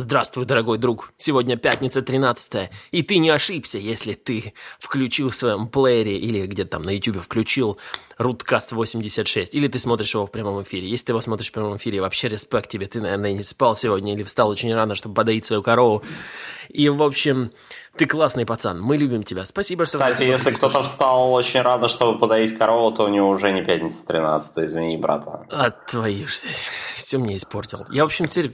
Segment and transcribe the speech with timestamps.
[0.00, 1.12] Здравствуй, дорогой друг.
[1.16, 6.70] Сегодня пятница 13 и ты не ошибся, если ты включил в своем плеере или где-то
[6.70, 7.78] там на YouTube включил
[8.16, 10.88] Руткаст 86, или ты смотришь его в прямом эфире.
[10.88, 14.14] Если ты его смотришь в прямом эфире, вообще респект тебе, ты, наверное, не спал сегодня
[14.14, 16.04] или встал очень рано, чтобы подоить свою корову.
[16.68, 17.50] И, в общем,
[17.96, 19.44] ты классный пацан, мы любим тебя.
[19.44, 23.50] Спасибо, что Кстати, если кто-то встал очень рано, чтобы подоить корову, то у него уже
[23.50, 25.44] не пятница 13 извини, брата.
[25.50, 26.34] А твою ж,
[26.94, 27.84] все мне испортил.
[27.90, 28.52] Я, в общем, теперь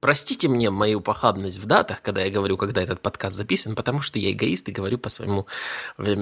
[0.00, 4.18] Простите мне мою похабность в датах, когда я говорю, когда этот подкаст записан, потому что
[4.18, 5.46] я эгоист и говорю по своему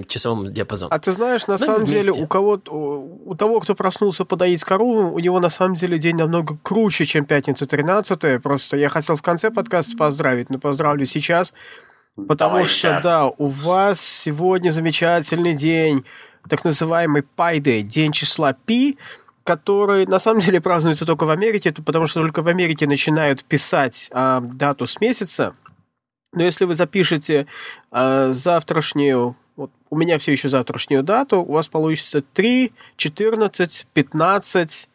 [0.08, 0.92] часовому диапазону.
[0.92, 2.12] А ты знаешь, на самом вместе.
[2.12, 6.16] деле, у кого у, того, кто проснулся подоить корову, у него на самом деле день
[6.16, 11.52] намного круче, чем пятница 13 Просто я хотел в конце подкаста поздравить, но поздравлю сейчас.
[12.16, 13.04] Потому Давай что, сейчас.
[13.04, 16.04] да, у вас сегодня замечательный день,
[16.48, 18.98] так называемый Day, день числа Пи,
[19.48, 24.10] который на самом деле празднуется только в Америке, потому что только в Америке начинают писать
[24.12, 25.54] а, дату с месяца.
[26.34, 27.46] Но если вы запишете
[27.90, 34.88] а, завтрашнюю, вот у меня все еще завтрашнюю дату, у вас получится 3, 14, 15,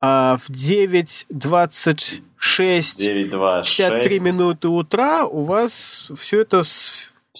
[0.00, 6.62] а, в 9, 26, 9, 2, 53 минуты утра у вас все это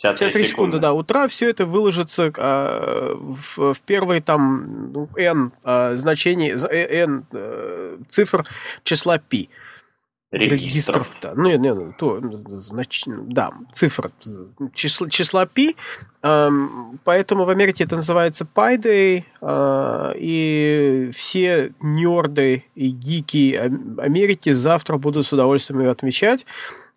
[0.02, 5.52] 53 секунды, секунды, да, утра все это выложится э, в, в первые там ну, n
[5.64, 8.46] э, значений, n э, цифр
[8.82, 9.48] числа π.
[10.32, 11.10] Регистров.
[11.20, 11.32] да.
[11.34, 14.12] Ну, не, не, то, значит, да, цифр
[14.74, 15.74] числа, числа π.
[16.22, 16.50] Э,
[17.04, 23.54] поэтому в Америке это называется Pi Day, э, и все нерды и гики
[24.00, 26.46] Америки завтра будут с удовольствием ее отмечать.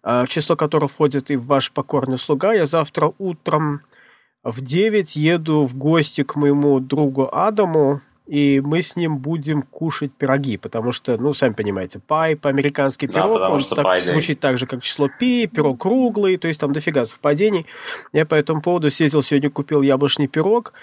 [0.03, 2.53] А, в число которого входит и ваш покорный слуга.
[2.53, 3.81] Я завтра утром
[4.43, 10.11] в 9 еду в гости к моему другу Адаму, и мы с ним будем кушать
[10.13, 14.65] пироги, потому что, ну, сами понимаете, пай, по-американски пирог, да, он так, звучит так же,
[14.65, 17.65] как число пи, пирог круглый, то есть там дофига совпадений.
[18.11, 20.73] Я по этому поводу съездил сегодня, купил яблочный пирог,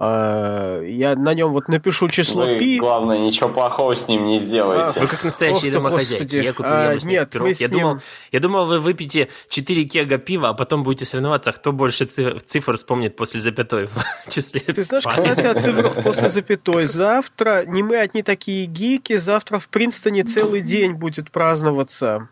[0.00, 2.78] я на нем вот напишу число вы, пи.
[2.78, 5.00] Главное, ничего плохого с ним не сделайте.
[5.00, 6.36] А, вы как настоящие домохозяйки.
[6.36, 7.48] Я купил а, нет, пирог.
[7.58, 7.78] Я, ним...
[7.80, 8.00] думал,
[8.30, 13.16] я думал, вы выпьете 4 кега пива, а потом будете соревноваться, кто больше цифр вспомнит
[13.16, 14.60] после запятой в числе.
[14.60, 16.86] Ты знаешь, кстати, о цифрах после запятой.
[16.86, 22.28] Завтра, не мы одни такие гики, завтра в Принстоне целый день будет праздноваться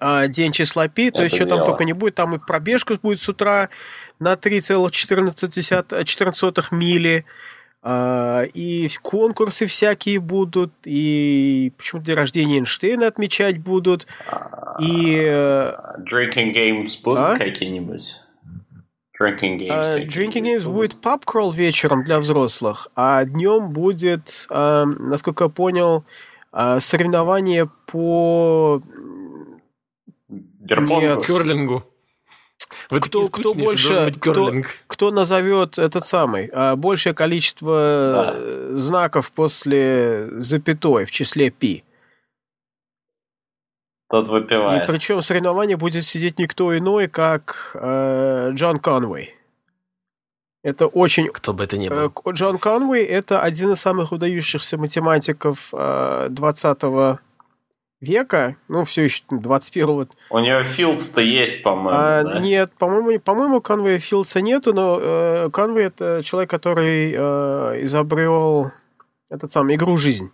[0.00, 3.20] а, день числа пи, то есть что там только не будет, там и пробежка будет
[3.20, 3.68] с утра
[4.18, 7.24] на 3,14 мили,
[7.82, 14.06] а, и конкурсы всякие будут, и почему-то день рождения Эйнштейна отмечать будут,
[14.80, 15.22] и...
[15.26, 15.74] Э,
[16.10, 17.36] drinking games будут а?
[17.36, 18.16] какие-нибудь?
[19.20, 19.68] Drinking games.
[19.68, 25.50] Uh, drinking games будет pub crawl вечером для взрослых, а днем будет, uh, насколько я
[25.50, 26.04] понял,
[26.52, 28.80] uh, соревнование по
[30.28, 31.26] Нет.
[31.26, 31.84] Керлингу.
[32.90, 34.52] Вы кто, кто больше, кто,
[34.86, 37.74] кто назовет этот самый, а, большее количество
[38.14, 38.32] да.
[38.34, 41.84] Э, знаков после запятой в числе пи.
[44.08, 44.84] Тот выпивает.
[44.84, 49.34] И причем соревнование будет сидеть никто иной, как э, Джон Конвей.
[50.62, 51.28] Это очень...
[51.28, 51.96] Кто бы это ни был.
[52.24, 57.18] Э, Джон Конвей– это один из самых выдающихся математиков э, 20
[58.00, 60.08] века, ну, все еще 21-го.
[60.30, 62.40] У нее Филдс-то есть, по-моему, а, да?
[62.40, 68.72] Нет, по-моему, по-моему, Конвея Филдса нету, но э, Конвей– это человек, который э, изобрел
[69.28, 70.30] этот самый игру «Жизнь».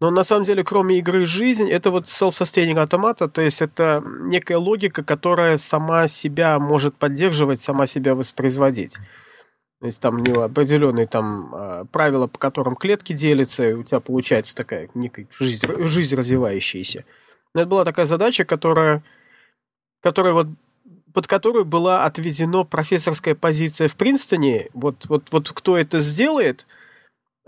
[0.00, 4.58] Но на самом деле, кроме игры «Жизнь», это вот self-sustaining автомата, то есть это некая
[4.58, 8.98] логика, которая сама себя может поддерживать, сама себя воспроизводить.
[9.82, 13.98] То есть там него определенные там а, правила, по которым клетки делятся, и у тебя
[13.98, 17.04] получается такая некая жизнь, жизнь развивающаяся.
[17.52, 19.02] Но это была такая задача, которая,
[20.00, 20.46] которая вот
[21.12, 24.68] под которую была отведена профессорская позиция в Принстоне.
[24.72, 26.64] Вот, вот, вот кто это сделает,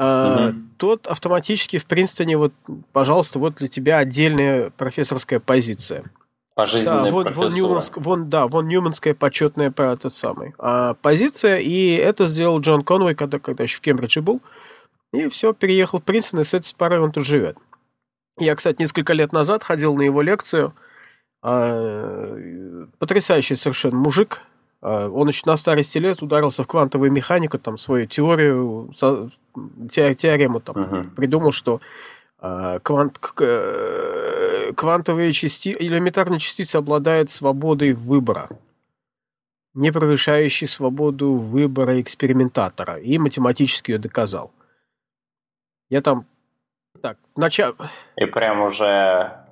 [0.01, 0.71] mm-hmm.
[0.77, 2.53] тот автоматически в Принстоне, вот,
[2.93, 6.03] пожалуйста, вот для тебя отдельная профессорская позиция.
[6.55, 11.97] Пожизненная да, вон, вон, Ньюманск, вон, да, вон Ньюманская почетная этот самый а, позиция, и
[11.97, 14.41] это сделал Джон Конвей, когда, когда еще в Кембридже был,
[15.13, 17.59] и все, переехал в Принстон, и с этой поры он тут живет.
[18.39, 20.75] Я, кстати, несколько лет назад ходил на его лекцию,
[21.43, 22.37] а,
[22.99, 24.43] потрясающий совершенно мужик,
[24.81, 28.93] а, он еще на старости лет ударился в квантовую механику, там, свою теорию,
[29.91, 31.11] теорему там, uh-huh.
[31.17, 31.81] придумал, что
[32.39, 33.19] а, квант,
[34.73, 38.49] квантовые частицы, элементарные частицы обладают свободой выбора,
[39.75, 44.53] не превышающей свободу выбора экспериментатора, и математически ее доказал.
[45.91, 46.27] Я там...
[47.03, 47.75] Так, начал...
[48.17, 49.44] И прям уже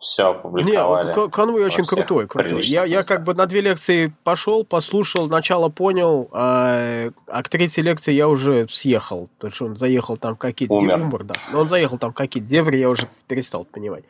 [0.00, 1.08] все опубликовали.
[1.08, 2.26] Не, конвой очень крутой.
[2.26, 2.62] крутой.
[2.64, 7.82] Я, я как бы на две лекции пошел, послушал, начало понял, а, а к третьей
[7.82, 9.28] лекции я уже съехал.
[9.38, 10.72] То есть он заехал там какие-то...
[10.72, 11.24] Умер.
[11.24, 11.34] да.
[11.52, 14.04] Но он заехал там какие-то деври, я уже перестал понимать.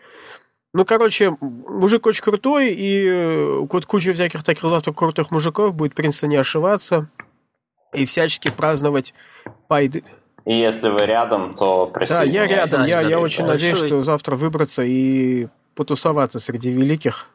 [0.72, 5.92] Ну, короче, мужик очень крутой, и э, вот куча всяких таких завтра крутых мужиков будет,
[5.94, 7.08] в принципе, не ошибаться
[7.92, 9.12] и всячески праздновать
[9.66, 10.04] пайды.
[10.44, 12.32] И если вы рядом, то присоединяйтесь.
[12.32, 15.48] Да, я рядом, я, я очень надеюсь, что завтра выбраться и
[15.80, 17.30] потусоваться среди великих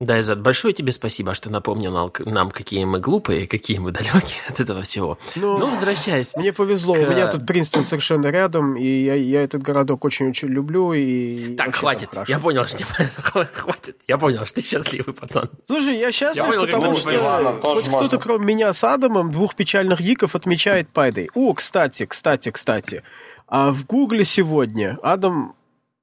[0.00, 4.58] да, Изад, большое тебе спасибо, что напомнил нам, какие мы глупые, какие мы далекие от
[4.58, 5.18] этого всего.
[5.36, 6.34] Ну, ну возвращаясь.
[6.34, 6.98] Мне повезло, к...
[6.98, 10.92] у меня тут Принстон совершенно рядом, и я, я этот городок очень-очень люблю.
[10.92, 12.84] И так, хватит, я понял, что
[13.52, 15.48] хватит, я понял, что ты счастливый пацан.
[15.68, 20.00] Слушай, я счастлив, я понял, потому что хоть кто-то, кроме меня с Адамом, двух печальных
[20.00, 21.30] гиков, отмечает Пайдой.
[21.34, 23.04] О, кстати, кстати, кстати,
[23.46, 25.54] а в Гугле сегодня Адам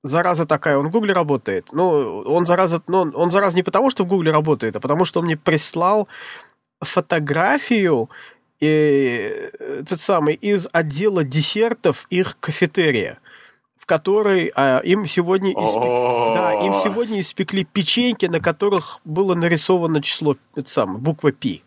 [0.03, 1.69] зараза такая, он в Гугле работает.
[1.71, 5.19] Ну, он зараза, ну, он зараза не потому, что в Гугле работает, а потому что
[5.19, 6.07] он мне прислал
[6.79, 8.09] фотографию
[8.59, 13.19] и, э, тот самый, из отдела десертов их кафетерия
[13.81, 20.03] в которой а, им сегодня испекли, да, им сегодня испекли печеньки, на которых было нарисовано
[20.03, 21.63] число, это самое, буква Пи.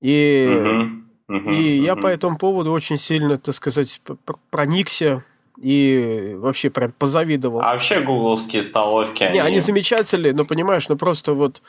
[0.00, 0.48] И,
[1.28, 4.00] и я по этому поводу очень сильно, так сказать,
[4.50, 5.24] проникся
[5.60, 7.60] и вообще прям позавидовал.
[7.60, 9.34] А вообще гугловские столовки, они...
[9.34, 11.62] Не, они замечательные, но понимаешь, ну просто вот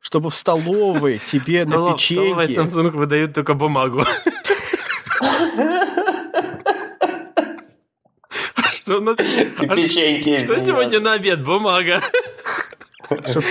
[0.00, 2.34] чтобы в столовой тебе на печенье...
[2.34, 4.04] В Samsung выдают только бумагу.
[8.70, 9.16] Что у нас...
[9.16, 10.38] Печеньки.
[10.40, 11.42] Что сегодня на обед?
[11.42, 12.02] Бумага.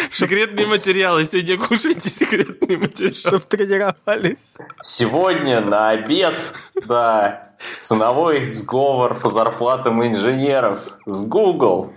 [0.10, 1.26] Секретные материалы.
[1.26, 3.16] Сегодня кушайте секретные материалы.
[3.16, 4.56] Чтоб тренировались.
[4.82, 6.34] Сегодня на обед,
[6.86, 11.94] да, ценовой сговор по зарплатам инженеров с Google.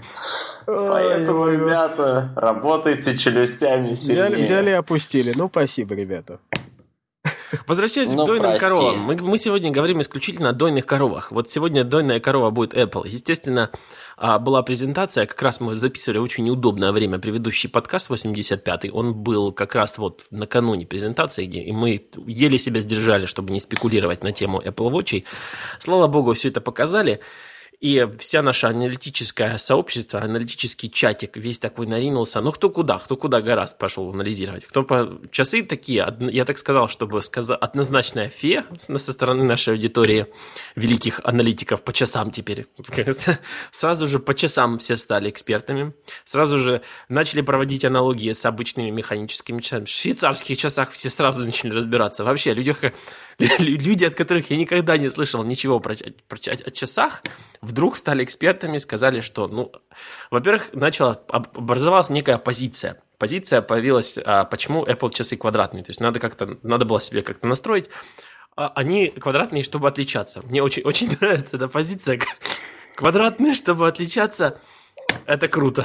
[0.66, 4.26] Поэтому, ребята, работайте челюстями сильнее.
[4.26, 5.32] Взяли, взяли и опустили.
[5.36, 6.40] Ну, спасибо, ребята.
[7.66, 8.60] Возвращаясь ну, к дойным прости.
[8.60, 8.98] коровам.
[9.00, 11.32] Мы, мы сегодня говорим исключительно о дойных коровах.
[11.32, 13.06] Вот сегодня дойная корова будет Apple.
[13.06, 13.70] Естественно,
[14.16, 18.90] а, была презентация, как раз мы записывали очень неудобное время предыдущий подкаст 85-й.
[18.90, 24.22] Он был как раз вот накануне презентации, и мы еле себя сдержали, чтобы не спекулировать
[24.22, 25.24] на тему Apple Watch.
[25.78, 27.20] Слава богу, все это показали.
[27.80, 32.40] И вся наша аналитическое сообщество, аналитический чатик весь такой наринулся.
[32.40, 34.64] Ну, кто куда, кто куда гораздо пошел анализировать.
[34.64, 35.20] Кто по...
[35.30, 40.26] Часы такие, я так сказал, чтобы сказать, однозначная фе со стороны нашей аудитории
[40.74, 42.66] великих аналитиков по часам теперь.
[43.70, 45.92] Сразу же по часам все стали экспертами.
[46.24, 49.84] Сразу же начали проводить аналогии с обычными механическими часами.
[49.84, 52.24] В швейцарских часах все сразу начали разбираться.
[52.24, 52.74] Вообще, люди,
[53.58, 55.94] люди от которых я никогда не слышал ничего про,
[56.28, 57.22] про, о часах,
[57.66, 59.72] вдруг стали экспертами, сказали, что, ну,
[60.30, 63.02] во-первых, начала образовалась некая позиция.
[63.18, 65.82] Позиция появилась, а, почему Apple часы квадратные.
[65.82, 67.88] То есть надо как-то, надо было себе как-то настроить.
[68.56, 70.42] А, они квадратные, чтобы отличаться.
[70.44, 72.20] Мне очень, очень нравится эта позиция.
[72.94, 74.58] Квадратные, чтобы отличаться.
[75.26, 75.84] Это круто.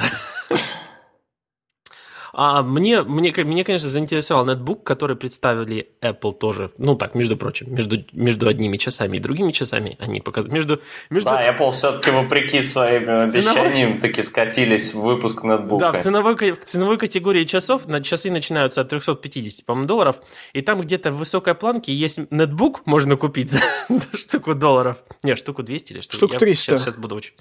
[2.32, 6.70] А мне, мне, мне, конечно, заинтересовал нетбук, который представили Apple тоже.
[6.78, 10.54] Ну так, между прочим, между, между одними часами и другими часами они показывают.
[10.54, 10.80] Между,
[11.10, 11.30] между...
[11.30, 15.92] Да, Apple все-таки вопреки своим обещаниям таки скатились в выпуск нетбука.
[15.92, 20.16] Да, в ценовой, в ценовой категории часов на часы начинаются от 350, по-моему, долларов.
[20.54, 25.02] И там где-то в высокой планке есть нетбук, можно купить за, за штуку долларов.
[25.22, 26.16] Не, штуку 200 или что?
[26.16, 26.46] Штуку 300.
[26.46, 27.34] Я сейчас, сейчас буду учить.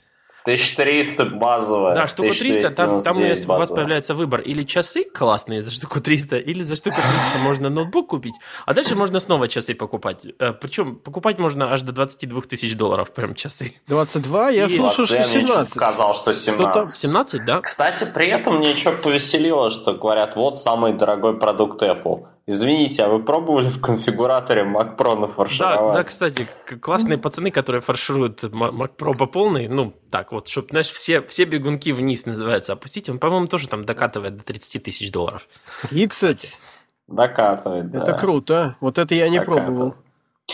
[0.43, 1.95] 1300 базовая.
[1.95, 4.41] Да, штука 300, там, там у вас появляется выбор.
[4.41, 8.95] Или часы классные за штуку 300, или за штуку 300 можно ноутбук купить, а дальше
[8.95, 10.25] можно снова часы покупать.
[10.39, 13.73] Э, Причем покупать можно аж до 22 тысяч долларов прям часы.
[13.87, 14.49] 22?
[14.49, 15.73] Я И слушаю, что 17.
[15.73, 16.95] сказал, что 17.
[16.95, 17.61] 17, да?
[17.61, 22.25] Кстати, при этом мне еще повеселило, что говорят, вот самый дорогой продукт Apple.
[22.47, 25.93] Извините, а вы пробовали в конфигураторе Mac Pro нафаршировать?
[25.93, 26.47] Да, да, кстати,
[26.81, 31.45] классные пацаны, которые фаршируют Mac Pro по полной, ну, так вот, чтобы, знаешь, все, все
[31.45, 35.47] бегунки вниз, называется, опустить, он, по-моему, тоже там докатывает до 30 тысяч долларов.
[35.91, 36.49] И, кстати...
[37.07, 38.03] Докатывает, да.
[38.03, 39.65] Это круто, вот это я не докатывает.
[39.65, 39.95] пробовал.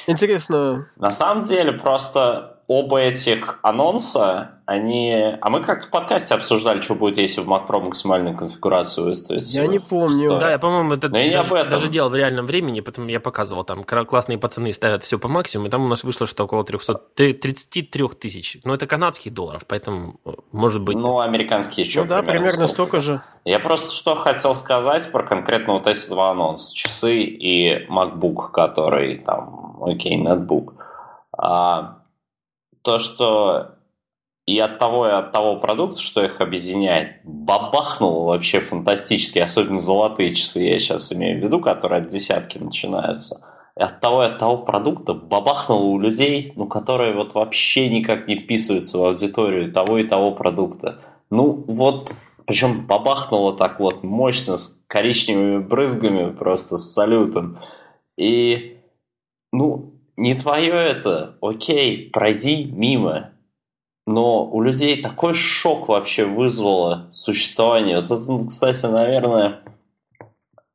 [0.08, 0.90] Интересно.
[0.98, 5.38] На самом деле, просто оба этих анонса, они...
[5.40, 9.54] А мы как в подкасте обсуждали, что будет, если в Mac Pro максимальную конфигурацию выставить.
[9.54, 10.38] Я не помню.
[10.38, 14.38] Да, я, по-моему, это даже, даже делал в реальном времени, потом я показывал, там классные
[14.38, 18.58] пацаны ставят все по максимуму, и там у нас вышло, что около 300, 33 тысяч.
[18.66, 20.20] Но это канадских долларов, поэтому
[20.52, 20.98] может быть...
[20.98, 23.22] Ну, американские еще Ну да, примерно столько же.
[23.46, 26.76] Я просто что хотел сказать про конкретно вот эти два анонса.
[26.76, 30.74] Часы и MacBook, который там, окей, ноутбук.
[31.38, 31.97] А,
[32.88, 33.76] то, что
[34.46, 40.34] и от того, и от того продукта, что их объединяет, бабахнуло вообще фантастически, особенно золотые
[40.34, 43.46] часы я сейчас имею в виду, которые от десятки начинаются.
[43.78, 48.30] И от того, и от того продукта бабахнуло у людей, ну, которые вот вообще никак
[48.30, 51.02] не вписываются в аудиторию того и того продукта.
[51.30, 52.12] Ну, вот,
[52.46, 57.58] причем бабахнуло так вот мощно, с коричневыми брызгами, просто с салютом.
[58.18, 58.78] И,
[59.52, 63.32] ну, не твое это, окей, пройди мимо
[64.08, 67.98] но у людей такой шок вообще вызвало существование.
[67.98, 69.60] Вот это, ну, кстати, наверное,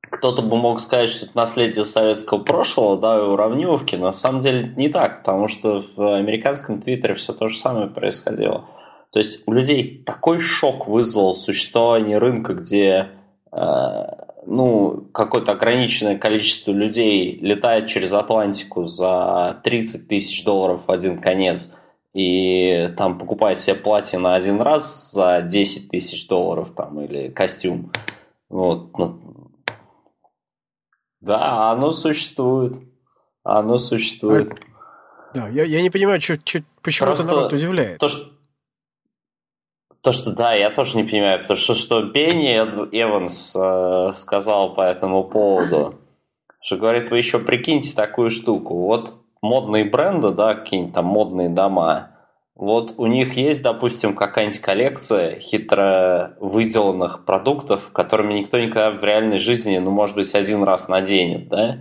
[0.02, 4.74] кто-то бы мог сказать, что это наследие советского прошлого, да, и уравниловки, на самом деле
[4.76, 8.66] не так, потому что в американском твиттере все то же самое происходило.
[9.10, 13.08] То есть у людей такой шок вызвало существование рынка, где
[13.50, 14.04] э,
[14.46, 21.78] ну, какое-то ограниченное количество людей летает через Атлантику за 30 тысяч долларов в один конец–
[22.12, 27.90] и там покупает себе платье на один раз за 10 тысяч долларов там, или костюм.
[28.50, 28.96] Вот.
[28.98, 29.18] Ну,
[31.20, 32.74] да, оно существует.
[33.44, 34.52] Оно существует.
[34.52, 37.98] А, да, я, я не понимаю, чё, чё, почему Просто это народ удивляет.
[37.98, 38.30] То что,
[40.02, 44.82] то, что да, я тоже не понимаю, потому что что Бенни Эванс э, сказал по
[44.82, 45.94] этому поводу,
[46.60, 48.74] что говорит, вы еще прикиньте такую штуку.
[48.74, 52.10] Вот модные бренды, да, какие-нибудь там модные дома,
[52.56, 59.38] вот у них есть, допустим, какая-нибудь коллекция хитро выделанных продуктов, которыми никто никогда в реальной
[59.38, 61.78] жизни, ну, может быть, один раз наденет, да?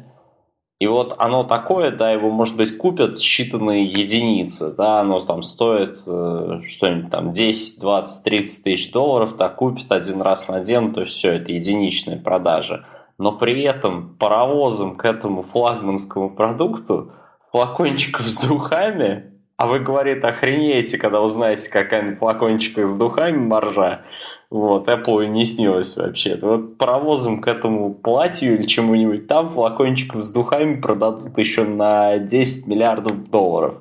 [0.82, 5.96] И вот оно такое, да, его, может быть, купят считанные единицы, да, оно там стоит
[6.08, 11.34] э, что-нибудь там 10, 20, 30 тысяч долларов, да, купят один раз наденут, то все,
[11.34, 12.88] это единичная продажа.
[13.20, 17.12] Но при этом паровозом к этому флагманскому продукту
[17.52, 19.31] флакончиков с духами,
[19.62, 24.02] а вы, говорит, охренеете, когда узнаете, какая на флакончиках с духами маржа.
[24.50, 26.36] Вот, Apple не снилось вообще.
[26.42, 32.66] Вот паровозом к этому платью или чему-нибудь, там флакончиков с духами продадут еще на 10
[32.66, 33.76] миллиардов долларов,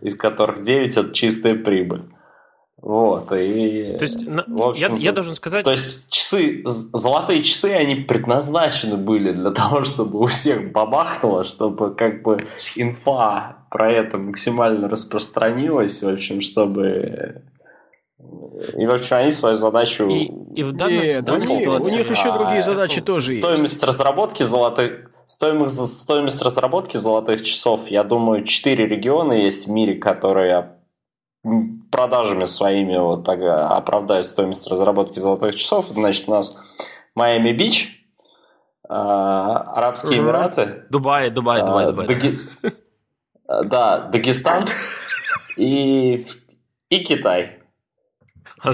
[0.00, 2.02] из которых 9 это чистая прибыль.
[2.82, 3.94] Вот, и...
[3.96, 4.24] То есть,
[4.74, 5.64] я, я должен сказать...
[5.64, 11.94] То есть, часы, золотые часы, они предназначены были для того, чтобы у всех бабахнуло, чтобы
[11.94, 17.44] как бы инфа про это максимально распространилась, в общем, чтобы...
[18.76, 20.08] И, в общем, они свою задачу...
[20.08, 21.94] И, и в данной, Нет, в данной они, ситуации...
[21.94, 23.84] У них еще другие задачи а, тоже стоимость есть.
[23.84, 25.12] разработки золотых...
[25.24, 30.72] Стоимость, стоимость разработки золотых часов, я думаю, четыре региона есть в мире, которые
[31.92, 35.86] продажами своими вот так оправдать стоимость разработки золотых часов.
[35.90, 36.58] Значит, у нас
[37.14, 38.02] Майами-Бич,
[38.88, 40.28] а, Арабские угу.
[40.28, 40.86] Эмираты.
[40.90, 42.06] Дубай, Дубай, Дубай, Дубай.
[42.08, 42.38] Даги...
[43.46, 44.64] Да, Дагестан
[45.56, 46.26] и,
[46.88, 47.61] и Китай.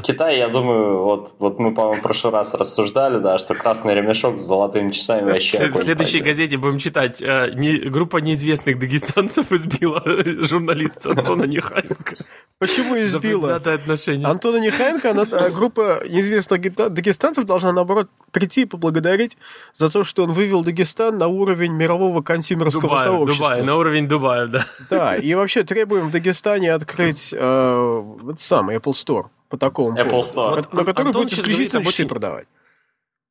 [0.03, 4.39] Китай, я думаю, вот, вот мы, по-моему, в прошлый раз рассуждали, да, что красный ремешок
[4.39, 5.71] с золотыми часами вообще...
[5.71, 7.23] В следующей газете будем читать.
[7.23, 10.03] Э, не, группа неизвестных дагестанцев избила
[10.45, 12.17] журналиста Антона Нехайенко.
[12.59, 13.55] Почему избила?
[13.57, 14.27] отношения.
[14.27, 16.61] Антона Нехайенко, она, э, группа неизвестных
[16.93, 19.39] дагестанцев должна, наоборот, прийти и поблагодарить
[19.75, 23.49] за то, что он вывел Дагестан на уровень мирового консюмерского Дубай, сообщества.
[23.49, 24.67] Дубай, на уровень Дубая, да.
[24.91, 30.11] Да, и вообще требуем в Дагестане открыть э, вот самый Apple Store по такому Apple
[30.11, 30.77] поводу, Store.
[30.77, 32.47] на который будет исключительно часы продавать.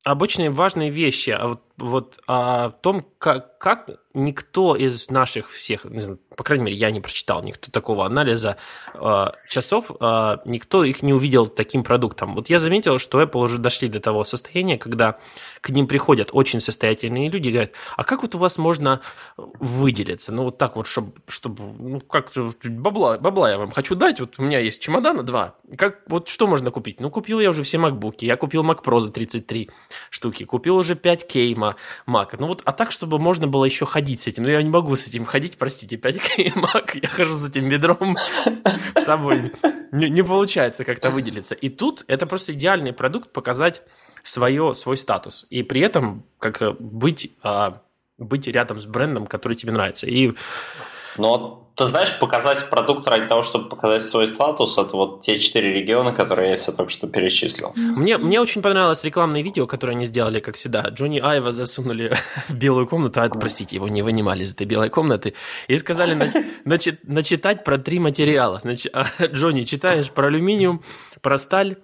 [0.04, 5.86] Обычные важные вещи, а вот, вот о том, как, как никто из наших всех,
[6.36, 8.56] по крайней мере, я не прочитал никто такого анализа
[8.94, 12.32] э, часов, э, никто их не увидел таким продуктом.
[12.32, 15.18] Вот я заметил, что Apple уже дошли до того состояния, когда
[15.60, 19.00] к ним приходят очень состоятельные люди и говорят, а как вот у вас можно
[19.34, 20.32] выделиться?
[20.32, 22.30] Ну, вот так вот, чтобы, чтобы ну, как
[22.64, 26.46] бабла, бабла я вам хочу дать, вот у меня есть чемодана два, как, вот что
[26.46, 27.00] можно купить?
[27.00, 29.70] Ну, купил я уже все MacBook, я купил Mac Pro за 33
[30.10, 31.67] штуки, купил уже 5 Кейма
[32.06, 34.42] Mac, ну вот, а так, чтобы можно было еще ходить с этим.
[34.42, 38.16] Но я не могу с этим ходить, простите, 5 мак, я хожу с этим ведром
[38.96, 39.52] с собой.
[39.92, 41.54] Не, не получается как-то выделиться.
[41.54, 43.82] И тут это просто идеальный продукт показать
[44.22, 45.46] свое, свой статус.
[45.50, 47.82] И при этом как быть, а,
[48.18, 50.06] быть рядом с брендом, который тебе нравится.
[50.06, 50.34] И
[51.16, 55.72] но ты знаешь, показать продукт ради того, чтобы показать свой статус, это вот те четыре
[55.72, 57.72] региона, которые я себе только что перечислил.
[57.76, 60.88] Мне, мне очень понравилось рекламное видео, которое они сделали, как всегда.
[60.88, 62.12] Джонни Айва засунули
[62.48, 65.34] в белую комнату, а, простите, его не вынимали из этой белой комнаты,
[65.68, 66.32] и сказали на,
[66.64, 68.58] начи, начитать про три материала.
[68.58, 70.82] Значит, а, Джонни, читаешь про алюминиум,
[71.20, 71.76] про сталь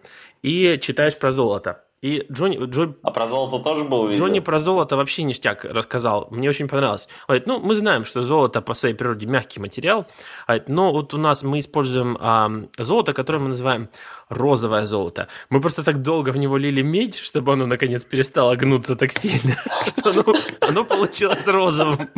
[0.43, 1.84] и читаешь про золото.
[2.05, 2.59] И Джонни...
[2.67, 2.97] Джон...
[3.03, 4.27] А про золото тоже был видео?
[4.27, 6.29] Джонни про золото вообще ништяк рассказал.
[6.31, 7.09] Мне очень понравилось.
[7.27, 10.05] Говорит, ну, мы знаем, что золото по своей природе мягкий материал,
[10.69, 13.89] но вот у нас мы используем а, золото, которое мы называем
[14.29, 15.29] розовое золото.
[15.49, 19.55] Мы просто так долго в него лили медь, чтобы оно, наконец, перестало гнуться так сильно,
[19.87, 20.25] что оно,
[20.61, 22.11] оно получилось розовым.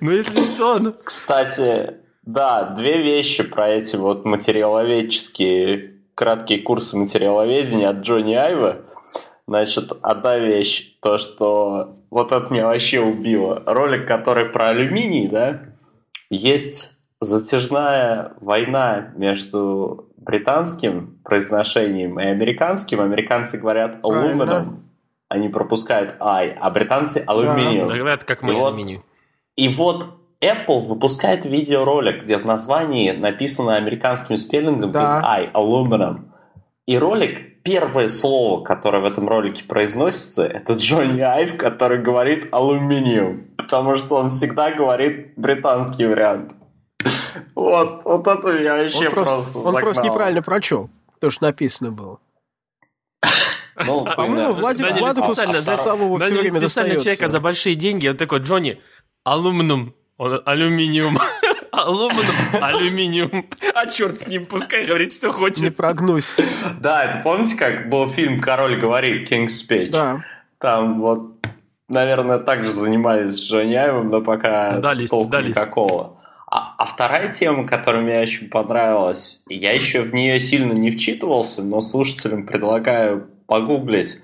[0.00, 0.94] Ну, если что, оно...
[1.04, 1.94] Кстати,
[2.26, 8.78] да, две вещи про эти вот материаловедческие краткие курсы материаловедения от Джонни Айва.
[9.48, 13.62] Значит, одна вещь, то, что вот это меня вообще убило.
[13.64, 15.60] Ролик, который про алюминий, да,
[16.28, 23.00] есть затяжная война между британским произношением и американским.
[23.00, 24.80] Американцы говорят aluminum,
[25.30, 27.88] они пропускают I, а британцы алюминиум.
[27.88, 29.00] Да, говорят, как мы и вот, алюминий.
[29.56, 30.08] И вот
[30.42, 35.00] Apple выпускает видеоролик, где в названии написано американским спеллингом да.
[35.00, 36.24] без I, aluminum.
[36.88, 43.44] И ролик, первое слово, которое в этом ролике произносится, это Джонни Айв, который говорит алюминиум,
[43.58, 46.54] потому что он всегда говорит британский вариант.
[47.54, 50.88] Вот, вот это я вообще он просто просто Он просто неправильно прочел,
[51.20, 52.20] то, что написано было.
[53.84, 58.80] Ну, По-моему, Владик, Владику специально, специально человека за большие деньги, он такой, Джонни,
[59.24, 61.18] алюминиум, он алюминиум.
[61.72, 63.46] Алюминиум, алюминиум.
[63.74, 65.62] А черт с ним, пускай говорит, что хочет.
[65.62, 66.34] Не прогнусь.
[66.80, 69.90] Да, это помните, как был фильм «Король говорит», King's Speech?
[69.90, 70.24] Да.
[70.58, 71.34] Там вот,
[71.88, 75.50] наверное, также занимались с Джонни Айвом, но пока сдались, сдались.
[75.56, 76.18] никакого.
[76.50, 81.62] А, а вторая тема, которая мне очень понравилась, я еще в нее сильно не вчитывался,
[81.62, 84.22] но слушателям предлагаю погуглить.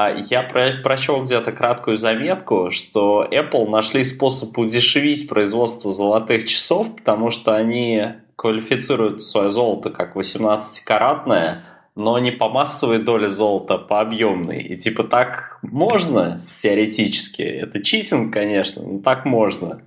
[0.00, 6.94] А я про прочел где-то краткую заметку, что Apple нашли способ удешевить производство золотых часов,
[6.94, 8.04] потому что они
[8.36, 11.62] квалифицируют свое золото как 18-каратное,
[11.96, 14.62] но не по массовой доле золота, а по объемной.
[14.62, 17.42] И типа так можно теоретически.
[17.42, 19.82] Это читинг, конечно, но так можно.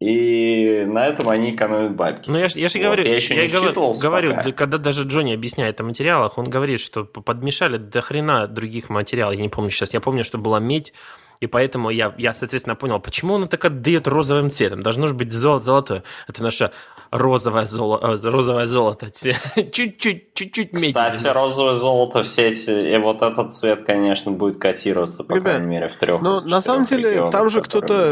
[0.00, 2.28] И на этом они экономят бабки.
[2.28, 5.32] Ну, я, я же вот, говорю, я, еще я не говорю, говорю когда даже Джонни
[5.32, 9.36] объясняет о материалах, он говорит, что подмешали до хрена других материалов.
[9.36, 9.94] Я не помню сейчас.
[9.94, 10.92] Я помню, что была медь,
[11.40, 14.80] и поэтому я, я соответственно, понял, почему оно так отдает розовым цветом.
[14.80, 16.02] Должно же быть золото, золотое.
[16.26, 16.70] Это наше
[17.14, 19.06] розовое, золото, э, розовое золото.
[19.72, 20.88] Чуть-чуть, чуть-чуть медь.
[20.88, 25.66] Кстати, розовое золото, все эти, и вот этот цвет, конечно, будет котироваться, по Ребят, крайней
[25.66, 28.08] мере, в трех Но на самом деле, там же кто-то...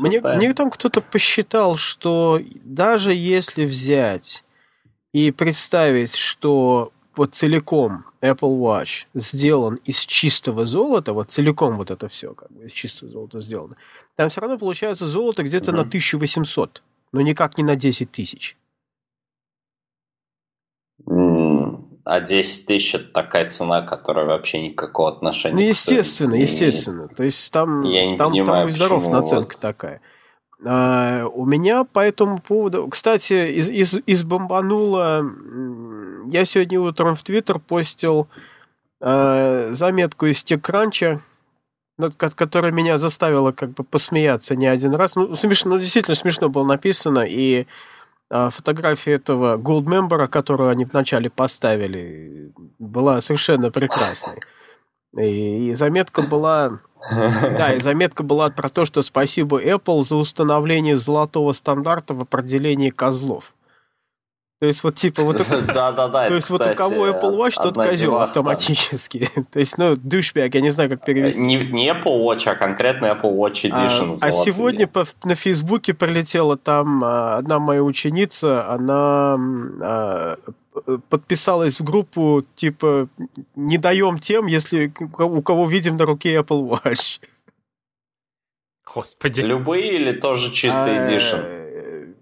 [0.00, 4.44] Мне, мне там кто-то посчитал, что даже если взять
[5.12, 12.08] и представить, что вот целиком Apple Watch сделан из чистого золота, вот целиком вот это
[12.08, 13.76] все как бы из чистого золота сделано,
[14.14, 15.78] там все равно получается золото где-то угу.
[15.78, 16.82] на 1800,
[17.16, 18.58] но никак не на 10 тысяч.
[22.04, 27.08] А 10 тысяч это такая цена, которая вообще никакого отношения Ну, естественно, естественно.
[27.08, 29.62] То есть там, Я не там, понимаю, там здоров наценка вот...
[29.62, 30.02] такая.
[30.62, 32.86] А, у меня по этому поводу...
[32.88, 35.24] Кстати, из, из, из бомбанула...
[36.26, 38.28] Я сегодня утром в Твиттер постил
[39.00, 41.20] э, заметку из TechCrunch,
[42.16, 45.14] которая меня заставила как бы посмеяться не один раз.
[45.16, 47.66] Ну, смешно, ну, действительно смешно было написано, и
[48.30, 54.40] э, фотография этого Goldmember, которую они вначале поставили, была совершенно прекрасной.
[55.16, 56.80] И, и заметка была
[57.10, 62.90] да, и заметка была про то, что спасибо Apple за установление золотого стандарта в определении
[62.90, 63.54] козлов.
[64.58, 67.62] То есть вот типа вот да, да, да, то есть вот у кого Apple Watch,
[67.62, 69.28] тот козел автоматически.
[69.52, 71.40] То есть, ну, душбяк, я не знаю, как перевести.
[71.40, 74.14] Не, не Apple Watch, а конкретно Apple Watch а, Edition.
[74.22, 79.36] А, а сегодня по, на Фейсбуке прилетела там а, одна моя ученица, она
[79.82, 80.38] а,
[81.10, 83.08] подписалась в группу, типа,
[83.56, 87.20] не даем тем, если у кого видим на руке Apple Watch.
[88.86, 89.42] Господи.
[89.42, 91.65] Любые или тоже чистый Edition?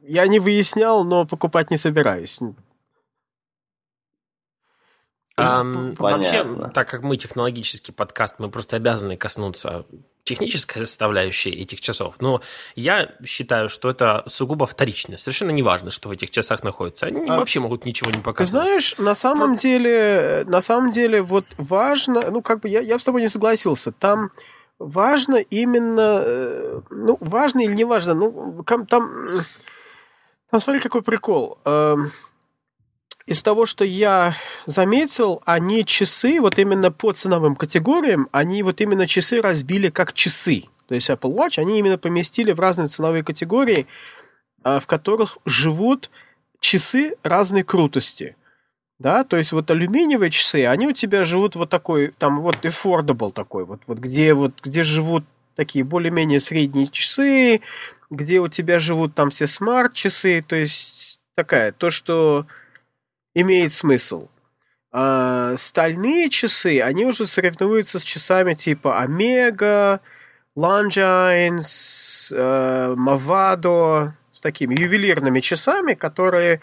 [0.06, 2.38] Я не выяснял, но покупать не собираюсь.
[5.36, 9.84] Um, вообще, так как мы технологический подкаст, мы просто обязаны коснуться
[10.22, 12.16] технической составляющей этих часов.
[12.20, 12.40] Но
[12.76, 15.18] я считаю, что это сугубо вторично.
[15.18, 17.06] Совершенно не важно, что в этих часах находится.
[17.06, 18.50] Они а, вообще могут ничего не показать.
[18.50, 19.56] Знаешь, на самом Но...
[19.56, 23.90] деле, на самом деле, вот важно, ну, как бы я, я с тобой не согласился.
[23.90, 24.30] Там
[24.78, 29.08] важно именно, э, ну, важно или не важно, ну, там,
[30.54, 31.58] там, там смотри, какой прикол.
[31.64, 32.12] Эм,
[33.26, 34.36] из того, что я
[34.66, 40.64] заметил, они часы, вот именно по ценовым категориям, они вот именно часы разбили как часы.
[40.86, 43.88] То есть Apple Watch, они именно поместили в разные ценовые категории,
[44.62, 46.10] а, в которых живут
[46.60, 48.36] часы разной крутости.
[49.00, 53.32] Да, то есть вот алюминиевые часы, они у тебя живут вот такой, там вот affordable
[53.32, 55.24] такой, вот, вот где вот, где живут
[55.56, 57.60] такие более-менее средние часы,
[58.10, 62.46] где у тебя живут там все смарт-часы, то есть такая, то, что
[63.34, 64.28] имеет смысл.
[64.92, 70.00] А стальные часы, они уже соревнуются с часами типа Омега,
[70.56, 76.60] Longines, э, Movado, с такими ювелирными часами, которые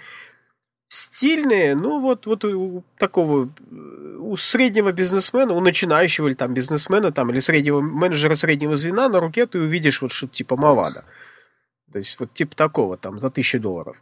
[0.87, 3.49] стильные, ну вот, вот у такого,
[4.19, 9.19] у среднего бизнесмена, у начинающего или там бизнесмена, там, или среднего менеджера среднего звена на
[9.19, 11.03] руке ты увидишь вот что-то типа Мавада.
[11.91, 13.97] То есть вот типа такого там за тысячу долларов.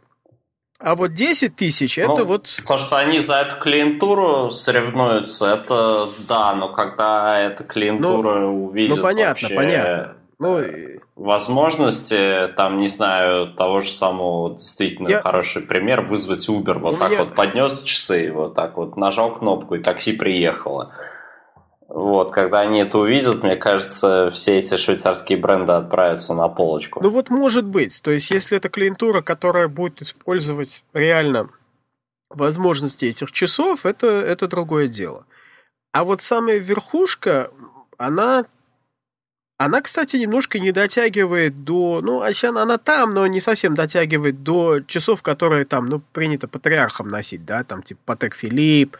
[0.80, 2.62] А вот 10 тысяч, ну, это вот...
[2.66, 8.96] То, что они за эту клиентуру соревнуются, это да, но когда эта клиентура ну, увидит
[8.96, 9.54] Ну, понятно, вообще...
[9.54, 10.16] понятно.
[10.38, 10.64] Ну,
[11.16, 15.20] возможности, там, не знаю, того же самого, действительно я...
[15.20, 17.24] хороший пример, вызвать Uber, вот У так меня...
[17.24, 20.94] вот поднес часы, вот так вот нажал кнопку, и такси приехало.
[21.92, 27.02] Вот, когда они это увидят, мне кажется, все эти швейцарские бренды отправятся на полочку.
[27.02, 28.00] Ну вот может быть.
[28.00, 31.48] То есть, если это клиентура, которая будет использовать реально
[32.28, 35.26] возможности этих часов, это, это другое дело.
[35.90, 37.50] А вот самая верхушка,
[37.98, 38.46] она,
[39.58, 42.00] она, кстати, немножко не дотягивает до...
[42.02, 46.46] Ну, а она, она там, но не совсем дотягивает до часов, которые там, ну, принято
[46.46, 48.96] патриархам носить, да, там, типа Патек Филипп,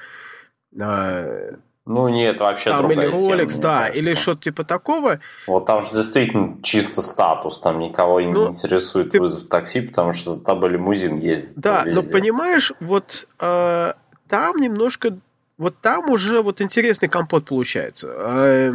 [0.77, 1.55] э,
[1.91, 5.19] ну нет, вообще там, другая или Rolex, тема, да, или что-то типа такого.
[5.49, 9.21] Вот там же действительно чисто статус, там никого ну, не интересует ты...
[9.21, 11.55] вызов такси, потому что за тобой лимузин ездит.
[11.57, 13.93] Да, но понимаешь, вот э,
[14.29, 15.19] там немножко,
[15.59, 18.09] вот там уже вот интересный компот получается.
[18.09, 18.73] Э,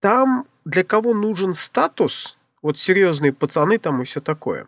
[0.00, 4.66] там для кого нужен статус, вот серьезные пацаны там и все такое,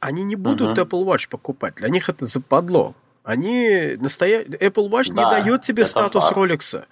[0.00, 0.86] они не будут uh-huh.
[0.86, 2.94] Apple Watch покупать, для них это западло.
[3.22, 4.42] Они настоя...
[4.44, 6.36] Apple Watch да, не дает тебе статус факт.
[6.36, 6.84] Rolex.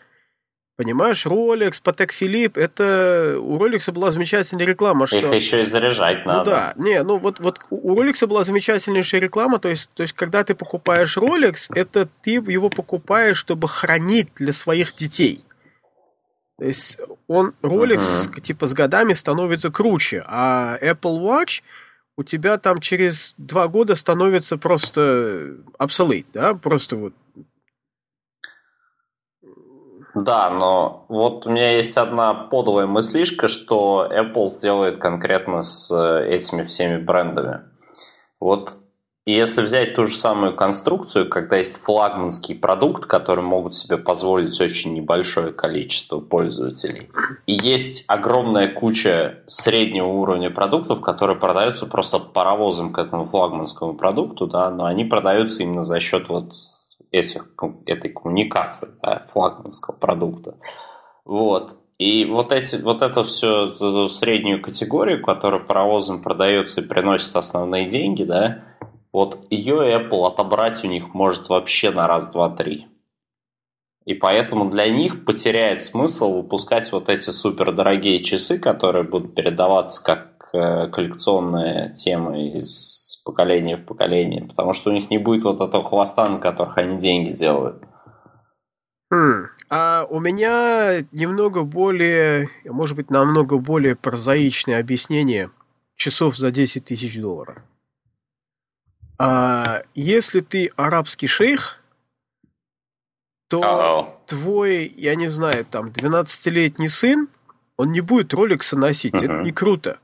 [0.76, 5.18] Понимаешь, Rolex, Patek Philippe, это у Rolex была замечательная реклама, что...
[5.18, 6.38] Их еще и заряжать надо.
[6.38, 10.12] Ну да, не, ну вот, вот у Rolex была замечательнейшая реклама, то есть, то есть
[10.12, 15.44] когда ты покупаешь Rolex, это ты его покупаешь, чтобы хранить для своих детей.
[16.58, 18.40] То есть он, Rolex, uh-huh.
[18.40, 21.62] типа, с годами становится круче, а Apple Watch
[22.18, 27.14] у тебя там через два года становится просто обсолейт, да, просто вот.
[30.16, 36.28] Да, но вот у меня есть одна подлая мыслишка, что Apple сделает конкретно с э,
[36.28, 37.60] этими всеми брендами.
[38.40, 38.78] Вот
[39.28, 44.58] и если взять ту же самую конструкцию, когда есть флагманский продукт, который могут себе позволить
[44.58, 47.10] очень небольшое количество пользователей,
[47.44, 54.46] и есть огромная куча среднего уровня продуктов, которые продаются просто паровозом к этому флагманскому продукту,
[54.46, 56.54] да, но они продаются именно за счет вот
[57.12, 57.48] этих,
[57.84, 60.54] этой коммуникации да, флагманского продукта.
[61.26, 61.76] Вот.
[61.98, 67.84] И вот, эти, вот эту всю эту среднюю категорию, которая паровозом продается и приносит основные
[67.84, 68.64] деньги, да,
[69.12, 72.86] вот ее Apple отобрать у них может вообще на раз, два, три.
[74.04, 80.48] И поэтому для них потеряет смысл выпускать вот эти супердорогие часы, которые будут передаваться как
[80.54, 85.84] э, коллекционная тема из поколения в поколение, потому что у них не будет вот этого
[85.84, 87.82] хвоста, на которых они деньги делают.
[89.10, 89.48] Хм.
[89.70, 95.50] А у меня немного более, может быть, намного более прозаичное объяснение
[95.96, 97.58] часов за 10 тысяч долларов.
[99.18, 101.80] А если ты арабский шейх,
[103.48, 104.26] то Uh-oh.
[104.26, 107.28] твой, я не знаю, там, 12-летний сын,
[107.76, 109.14] он не будет роликса носить.
[109.14, 109.24] Uh-huh.
[109.24, 109.98] Это не круто.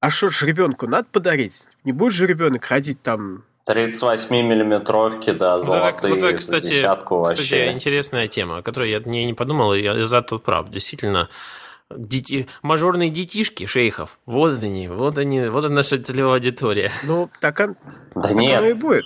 [0.00, 1.64] А что ж ребенку надо подарить?
[1.84, 7.42] Не будет же ребенок ходить там 38-миллиметровки, да, золотые, вот, вот, кстати, десятку вообще.
[7.42, 10.68] Кстати, интересная тема, о которой я не, не подумал, и я за тут прав.
[10.68, 11.28] Действительно,
[11.94, 14.18] Дети, мажорные детишки шейхов.
[14.26, 16.90] Вот они, вот они, вот она наша целевая аудитория.
[17.04, 17.76] Ну, так, он,
[18.14, 19.04] да так нет, оно и будет.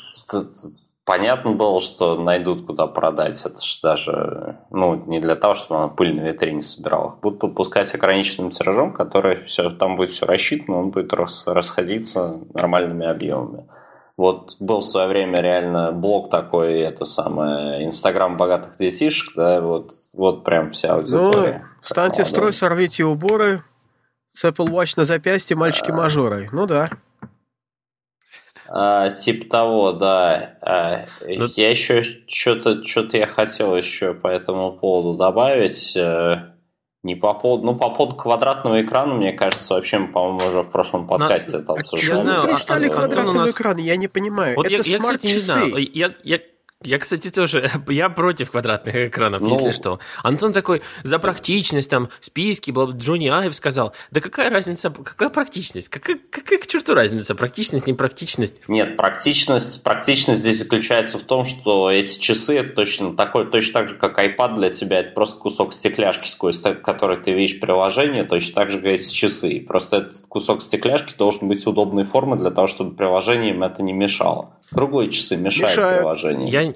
[1.04, 3.44] Понятно было, что найдут куда продать.
[3.44, 7.18] Это же даже, ну, не для того, чтобы она пыль на витрине собирала.
[7.20, 13.06] Будут выпускать ограниченным тиражом, который все, там будет все рассчитано, он будет рас, расходиться нормальными
[13.06, 13.66] объемами.
[14.20, 19.92] Вот был в свое время реально блог такой, это самое, Инстаграм богатых детишек, да, вот,
[20.12, 21.62] вот прям вся аудитория.
[21.64, 23.64] Ну, встаньте строй, сорвите уборы,
[24.34, 26.50] с Apple Watch на запястье, мальчики-мажоры.
[26.52, 26.90] Ну да.
[28.68, 30.58] А, типа того, да.
[30.60, 31.46] А, Но...
[31.46, 35.96] Ну, я еще что-то что-то я хотел еще по этому поводу добавить.
[37.02, 41.06] Не по поводу, ну, по поводу квадратного экрана, мне кажется, вообще по-моему, уже в прошлом
[41.06, 42.10] подкасте это обсуждали.
[42.10, 43.54] Я знаю, перестали а, квадратного нас...
[43.54, 44.54] экрана, я не понимаю.
[44.56, 45.76] Вот это я, я, кстати, не знаю.
[45.94, 46.40] Я, я,
[46.82, 49.98] я, кстати, тоже, я против квадратных экранов, ну, если что.
[50.22, 55.90] Антон такой, за практичность, там, списки, Джонни Айв сказал, да какая разница, какая практичность?
[55.90, 58.62] Какая, какая к черту разница, практичность, непрактичность?
[58.66, 63.88] Нет, практичность, практичность здесь заключается в том, что эти часы это точно такой, точно так
[63.90, 68.54] же, как iPad для тебя, это просто кусок стекляшки, сквозь который ты видишь приложение, точно
[68.54, 69.60] так же, как эти часы.
[69.60, 74.54] Просто этот кусок стекляшки должен быть удобной формы для того, чтобы приложением это не мешало.
[74.72, 75.98] Круглые часы мешают Мешаю.
[75.98, 76.48] приложению.
[76.48, 76.72] Я...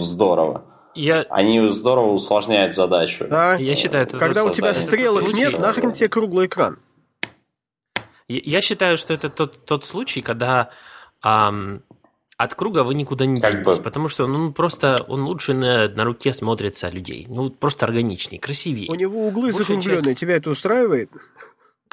[0.00, 0.64] Здорово.
[0.94, 1.26] Я...
[1.30, 3.26] Они здорово усложняют задачу.
[3.28, 6.78] Да, я считаю, это Когда у тебя стрелок случай, нет, нахрен тебе круглый экран.
[8.28, 10.70] Я, я считаю, что это тот, тот случай, когда
[11.22, 11.82] ам,
[12.36, 13.82] от круга вы никуда не денетесь, бы...
[13.84, 17.26] потому что ну, просто он лучше на, на руке смотрится людей.
[17.28, 18.90] Ну, просто органичнее, красивее.
[18.90, 20.20] У него углы закругленные, часть...
[20.20, 21.10] тебя это устраивает?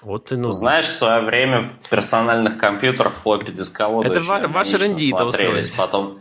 [0.02, 0.52] Вот и ну.
[0.52, 4.10] Знаешь, в свое время в персональных компьютерах флоппи дисководы.
[4.10, 5.76] Это ва- ваш R&D это устроить.
[5.76, 6.20] Потом...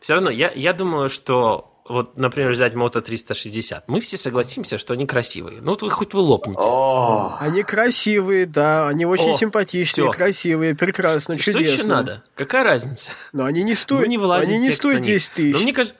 [0.00, 4.94] Все равно, я, я думаю, что вот, например, взять Moto 360, мы все согласимся, что
[4.94, 5.60] они красивые.
[5.60, 6.60] Ну, вот вы хоть вы лопнете.
[6.62, 7.36] О!
[7.40, 10.10] Они красивые, да, они очень О, симпатичные, все.
[10.10, 11.66] красивые, прекрасно, что, чудесно.
[11.66, 12.24] Что еще надо?
[12.34, 13.10] Какая разница?
[13.32, 15.54] Но они не стоят, ну, не они не стоят 10 тысяч.
[15.54, 15.96] Но мне кажется,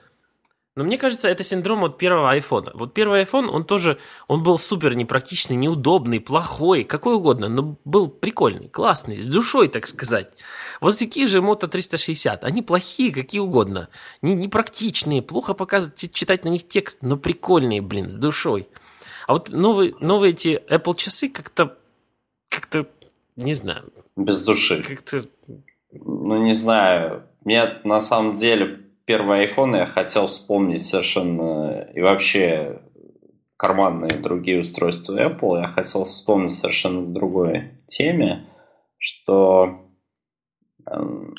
[0.75, 2.71] но мне кажется, это синдром от первого айфона.
[2.73, 8.09] Вот первый iPhone, он тоже, он был супер непрактичный, неудобный, плохой, какой угодно, но был
[8.09, 10.33] прикольный, классный, с душой, так сказать.
[10.81, 13.87] Вот такие же Moto 360, они плохие, какие угодно,
[14.21, 18.67] не, непрактичные, плохо показывать, читать на них текст, но прикольные, блин, с душой.
[19.27, 21.77] А вот новые, новые эти Apple часы как-то,
[22.49, 22.85] как-то,
[23.37, 23.93] не знаю.
[24.17, 24.83] Без души.
[24.83, 25.23] Как-то...
[25.91, 27.23] Ну, не знаю.
[27.45, 32.81] Мне на самом деле первый iPhone я хотел вспомнить совершенно и вообще
[33.57, 38.47] карманные другие устройства Apple, я хотел вспомнить совершенно другой теме,
[38.97, 39.89] что
[40.89, 41.33] эм,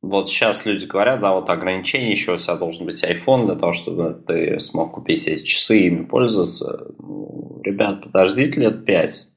[0.00, 3.74] вот сейчас люди говорят, да, вот ограничение еще у тебя должен быть iPhone для того,
[3.74, 6.94] чтобы ты смог купить эти часы и ими пользоваться.
[6.98, 9.28] Ну, ребят, подождите лет пять.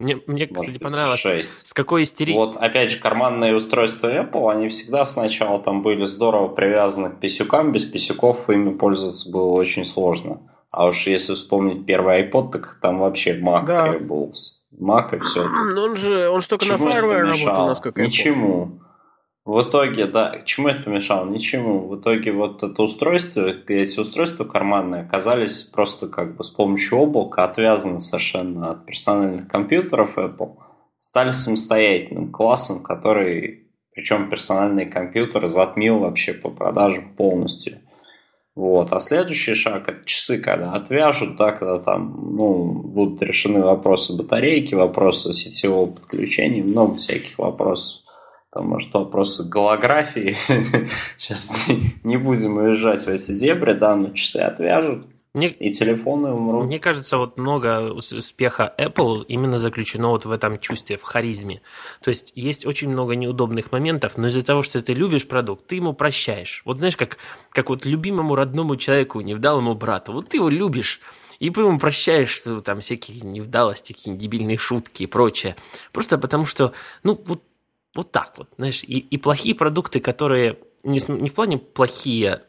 [0.00, 1.66] Мне, мне кстати, понравилось, 6.
[1.68, 2.32] с какой истерии...
[2.32, 7.70] Вот, опять же, карманные устройства Apple, они всегда сначала там были здорово привязаны к писюкам,
[7.70, 10.40] без писюков ими пользоваться было очень сложно.
[10.70, 13.92] А уж если вспомнить первый iPod, так там вообще Mac да.
[13.92, 14.54] требовался.
[14.80, 15.46] Mac и все.
[15.74, 18.08] Но он же, он же только Чему на Firewire работал, насколько я помню.
[18.08, 18.79] Ничему.
[19.50, 21.28] В итоге, да, чему это помешало?
[21.28, 21.88] Ничему.
[21.88, 27.42] В итоге вот это устройство, эти устройства карманные оказались просто как бы с помощью облака
[27.42, 30.54] отвязаны совершенно от персональных компьютеров Apple.
[31.00, 37.80] Стали самостоятельным классом, который, причем персональные компьютеры затмил вообще по продажам полностью.
[38.54, 38.92] Вот.
[38.92, 44.76] А следующий шаг это часы, когда отвяжут, да, когда там ну, будут решены вопросы батарейки,
[44.76, 48.04] вопросы сетевого подключения, много всяких вопросов.
[48.52, 50.34] Там, может, вопросы голографии.
[51.18, 51.68] Сейчас
[52.02, 55.06] не будем уезжать в эти дебри, да, но часы отвяжут.
[55.32, 56.66] Мне, и телефоны умрут.
[56.66, 61.62] Мне кажется, вот много успеха Apple именно заключено вот в этом чувстве, в харизме.
[62.02, 65.76] То есть есть очень много неудобных моментов, но из-за того, что ты любишь продукт, ты
[65.76, 66.62] ему прощаешь.
[66.64, 67.18] Вот знаешь, как,
[67.50, 71.00] как вот любимому родному человеку, невдалому брату, вот ты его любишь,
[71.38, 75.54] и ему прощаешь, что там всякие невдалости, какие дебильные шутки и прочее.
[75.92, 76.72] Просто потому что,
[77.04, 77.42] ну, вот
[77.94, 82.42] вот так вот, знаешь, и, и плохие продукты, которые не, не в плане плохие,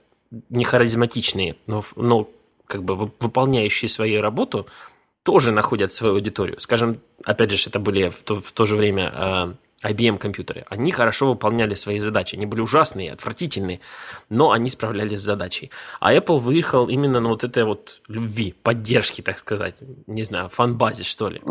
[0.49, 2.29] не харизматичные, но, но
[2.67, 4.67] как бы выполняющие свою работу,
[5.23, 6.59] тоже находят свою аудиторию.
[6.59, 10.65] Скажем, опять же, это были в то, в то же время э, IBM компьютеры.
[10.69, 12.35] Они хорошо выполняли свои задачи.
[12.35, 13.81] Они были ужасные, отвратительные,
[14.29, 15.69] но они справлялись с задачей.
[15.99, 19.75] А Apple выехал именно на вот этой вот любви, поддержки, так сказать,
[20.07, 21.41] не знаю, фан-базе, что ли.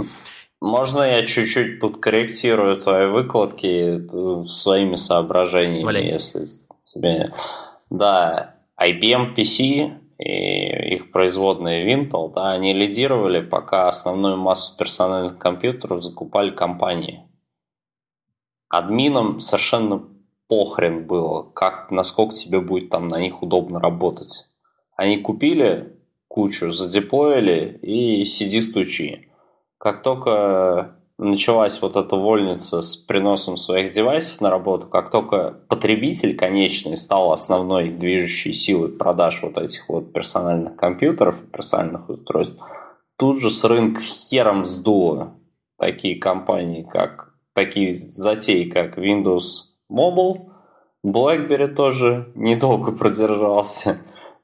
[0.60, 6.06] Можно я чуть-чуть подкорректирую твои выкладки э, своими соображениями, Валяй.
[6.06, 6.44] если
[6.82, 7.32] тебе...
[7.88, 16.02] Да, IBM PC и их производные Intel, да, они лидировали, пока основную массу персональных компьютеров
[16.02, 17.24] закупали компании.
[18.68, 20.04] Админам совершенно
[20.46, 24.50] похрен было, как, насколько тебе будет там на них удобно работать.
[24.94, 25.96] Они купили
[26.28, 29.29] кучу, задеплоили и сиди стучи.
[29.80, 36.36] Как только началась вот эта вольница с приносом своих девайсов на работу, как только потребитель
[36.36, 42.62] конечный стал основной движущей силой продаж вот этих вот персональных компьютеров, персональных устройств,
[43.16, 45.32] тут же с рынка хером сдуло
[45.78, 50.50] такие компании, как такие затеи, как Windows Mobile,
[51.06, 53.96] BlackBerry тоже недолго продержался.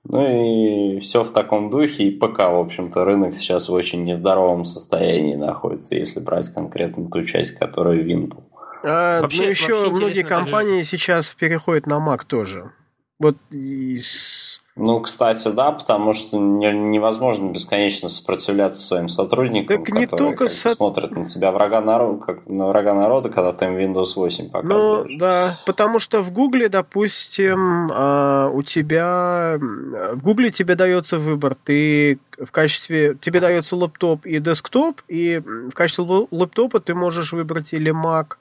[0.08, 2.04] Ну и все в таком духе.
[2.04, 7.22] И ПК, в общем-то, рынок сейчас в очень нездоровом состоянии находится, если брать конкретно ту
[7.24, 8.42] часть, которая Windows.
[8.84, 10.90] А, вообще, ну, еще вообще многие компании также...
[10.90, 12.70] сейчас переходят на Mac тоже.
[13.18, 20.04] Вот из ну, кстати, да, потому что не, невозможно бесконечно сопротивляться своим сотрудникам, так не
[20.04, 20.74] которые только со...
[20.74, 25.12] смотрят на тебя врага народа, как на врага народа, когда ты им Windows 8 показываешь.
[25.12, 31.54] Ну, да, потому что в Гугле, допустим, а, у тебя в Гугле тебе дается выбор,
[31.54, 37.72] ты в качестве тебе дается лэптоп и десктоп, и в качестве лэптопа ты можешь выбрать
[37.72, 38.34] или Mac,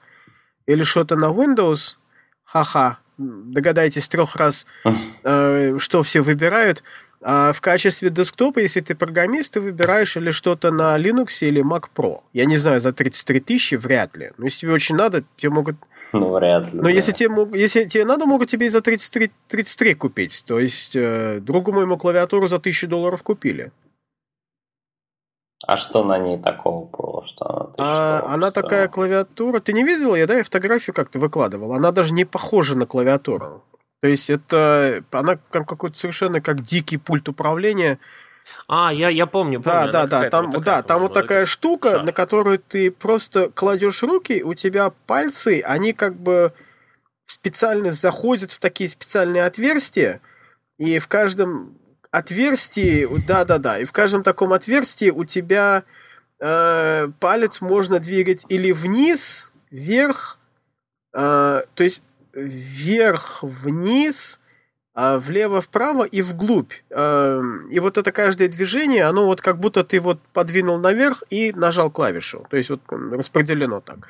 [0.66, 1.94] или что-то на Windows,
[2.44, 4.66] ха-ха, догадайтесь трех раз,
[5.24, 6.82] э, что все выбирают.
[7.22, 11.86] А в качестве десктопа, если ты программист, ты выбираешь или что-то на Linux или Mac
[11.94, 12.20] Pro.
[12.32, 14.32] Я не знаю, за 33 тысячи вряд ли.
[14.36, 15.76] Но если тебе очень надо, тебе могут...
[16.12, 16.78] Ну, вряд ли.
[16.78, 16.90] Но да.
[16.90, 20.44] если, тебе, если тебе надо, могут тебе и за 33, 33 купить.
[20.46, 23.72] То есть, э, другу моему клавиатуру за 1000 долларов купили.
[25.64, 27.24] А что на ней такого было?
[27.24, 29.60] Что она, а, она такая клавиатура.
[29.60, 30.14] Ты не видел?
[30.14, 31.72] Я, да, я фотографию как-то выкладывал.
[31.72, 33.64] Она даже не похожа на клавиатуру.
[34.02, 37.98] То есть это она как какой-то совершенно как дикий пульт управления.
[38.68, 39.90] А, я, я помню, помню.
[39.90, 40.30] Да, да, да.
[40.30, 42.04] Там, вот такая, да, там вот такая штука, Шар.
[42.04, 46.52] на которую ты просто кладешь руки, у тебя пальцы, они как бы
[47.26, 50.20] специально заходят в такие специальные отверстия,
[50.78, 51.76] и в каждом
[52.16, 55.84] отверстии, да-да-да, и в каждом таком отверстии у тебя
[56.40, 60.38] э, палец можно двигать или вниз, вверх,
[61.12, 62.02] э, то есть
[62.32, 64.40] вверх, вниз,
[64.94, 66.72] э, влево, вправо и вглубь.
[66.88, 71.52] Э, и вот это каждое движение, оно вот как будто ты вот подвинул наверх и
[71.52, 72.46] нажал клавишу.
[72.48, 74.08] То есть вот распределено так.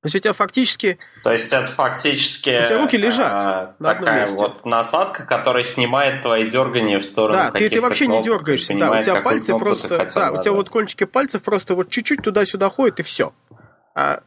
[0.00, 0.96] То есть у тебя фактически...
[1.24, 2.50] То есть это фактически...
[2.50, 7.36] У тебя руки лежат а, на такая вот насадка, которая снимает твои дергания в сторону
[7.36, 8.78] Да, ты, ты вообще кнопок, не дергаешься.
[8.78, 9.88] Да, у тебя пальцы просто...
[9.88, 10.34] Да, нажать.
[10.34, 13.32] у тебя вот кончики пальцев просто вот чуть-чуть туда-сюда ходят и все.
[13.96, 14.20] А...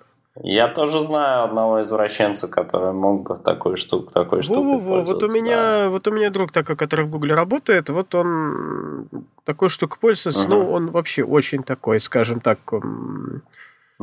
[0.44, 5.24] Я тоже знаю одного извращенца, который мог бы такую штуку, такой штукой Во, во, вот
[5.24, 5.90] у меня, да.
[5.90, 9.08] вот у меня друг такой, который в Гугле работает, вот он
[9.46, 10.48] такой штукой пользуется, uh-huh.
[10.50, 12.60] ну, он вообще очень такой, скажем так,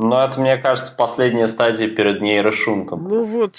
[0.01, 3.03] ну, это, мне кажется, последняя стадия перед нейрошунтом.
[3.03, 3.57] Ну вот,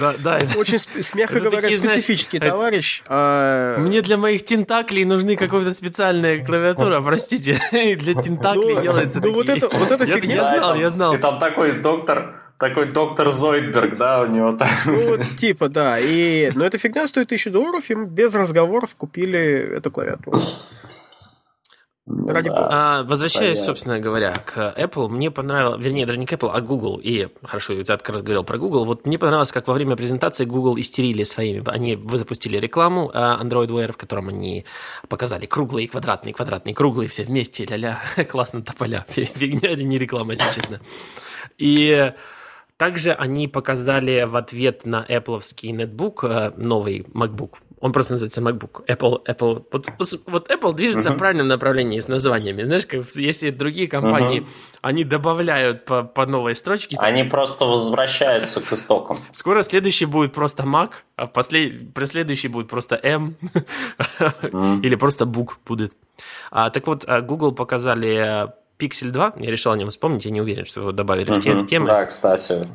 [0.00, 0.78] да, да, это, очень,
[1.14, 3.00] мягко говоря, такие, специфический знаешь, товарищ.
[3.00, 3.08] Это...
[3.10, 3.78] А...
[3.78, 7.58] Мне для моих тентаклей нужны какая-то специальная клавиатура, простите.
[7.96, 10.36] Для тентаклей ну, делается Ну, вот это, вот эта фигня.
[10.36, 11.14] Я знал, я знал.
[11.14, 14.70] И там такой доктор, такой доктор Зойдберг, да, у него так.
[14.86, 15.98] Ну, вот, типа, да.
[16.00, 20.38] И, но эта фигня стоит тысячу долларов, и без разговоров купили эту клавиатуру.
[22.08, 22.68] Ну, Ради да.
[22.70, 23.64] а, возвращаясь, Понятно.
[23.64, 27.72] собственно говоря, к Apple, мне понравилось, вернее, даже не к Apple, а Google, и, хорошо,
[27.72, 31.24] я как раз говорил про Google, вот мне понравилось, как во время презентации Google истерили
[31.24, 34.64] своими, они запустили рекламу Android Wear, в котором они
[35.08, 40.52] показали круглые, квадратные, квадратные, круглые, все вместе, ля-ля, классно тополя, фигня или не реклама, если
[40.54, 40.80] честно.
[41.58, 42.12] И
[42.76, 45.42] также они показали в ответ на Apple
[45.72, 48.86] нетбук э, новый MacBook он просто называется MacBook.
[48.86, 49.64] Apple, Apple.
[49.70, 49.88] Вот,
[50.26, 51.14] вот Apple движется uh-huh.
[51.14, 52.64] в правильном направлении с названиями.
[52.64, 54.78] Знаешь, как если другие компании, uh-huh.
[54.80, 56.96] они добавляют по, по новой строчке.
[56.98, 57.30] Они там...
[57.30, 59.18] просто возвращаются к истокам.
[59.30, 61.92] Скоро следующий будет просто Mac, а послед...
[62.06, 63.36] следующий будет просто M.
[64.18, 64.80] uh-huh.
[64.82, 65.94] Или просто Book будет.
[66.50, 69.34] А, так вот, а, Google показали Pixel 2.
[69.38, 70.24] Я решил о нем вспомнить.
[70.24, 71.56] Я не уверен, что его добавили uh-huh.
[71.56, 71.86] в тему.
[71.86, 72.66] Да, кстати.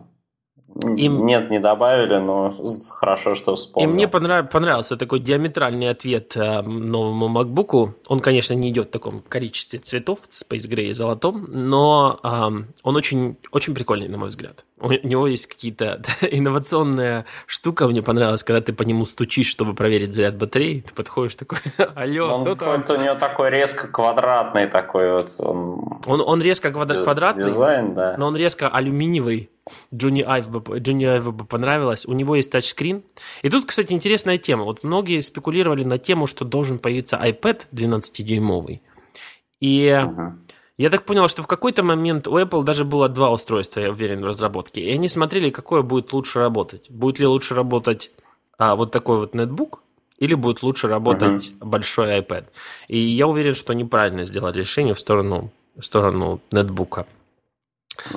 [0.83, 1.25] Им...
[1.25, 2.53] Нет, не добавили, но
[2.89, 3.89] хорошо, что вспомнил.
[3.89, 4.49] И мне понрав...
[4.49, 7.93] понравился такой диаметральный ответ э, новому MacBook.
[8.07, 12.27] Он, конечно, не идет в таком количестве цветов, Space Gray и золотом, но э,
[12.83, 14.65] он очень, очень прикольный, на мой взгляд.
[14.79, 20.13] У него есть какие-то инновационная штука, мне понравилась, когда ты по нему стучишь, чтобы проверить
[20.15, 21.59] заряд батареи, ты подходишь такой,
[21.95, 22.35] алло.
[22.35, 25.31] Он какой-то у него такой резко квадратный такой вот.
[25.37, 28.15] Он, он, он резко квадра- квадратный, дизайн, да.
[28.17, 29.49] но он резко алюминиевый.
[29.93, 32.05] Джонни Айв бы, Джонни Айв бы понравилось.
[32.05, 33.03] У него есть тачскрин.
[33.41, 34.63] И тут, кстати, интересная тема.
[34.63, 38.81] Вот многие спекулировали на тему, что должен появиться iPad 12-дюймовый.
[39.59, 40.31] И uh-huh.
[40.77, 44.21] я так понял, что в какой-то момент у Apple даже было два устройства, я уверен,
[44.21, 44.81] в разработке.
[44.81, 46.89] И они смотрели, какое будет лучше работать.
[46.89, 48.11] Будет ли лучше работать
[48.57, 49.83] а, вот такой вот нетбук,
[50.17, 51.65] или будет лучше работать uh-huh.
[51.65, 52.45] большой iPad.
[52.87, 57.05] И я уверен, что неправильно сделали решение в сторону, в сторону нетбука.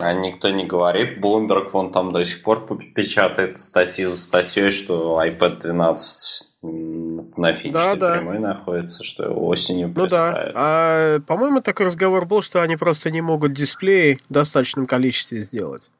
[0.00, 1.18] А никто не говорит.
[1.18, 7.96] Bloomberg вон там до сих пор печатает статьи за статьей, что iPad 12 на финишной
[7.96, 8.54] да, прямой да.
[8.54, 10.52] находится, что осенью Ну да.
[10.54, 15.90] А, по-моему, такой разговор был, что они просто не могут дисплей в достаточном количестве сделать.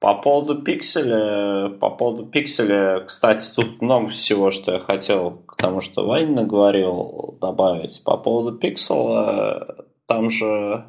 [0.00, 5.80] По поводу пикселя, по поводу пикселя, кстати, тут много всего, что я хотел к тому,
[5.80, 8.02] что Вань наговорил, добавить.
[8.04, 10.84] По поводу пиксела, там же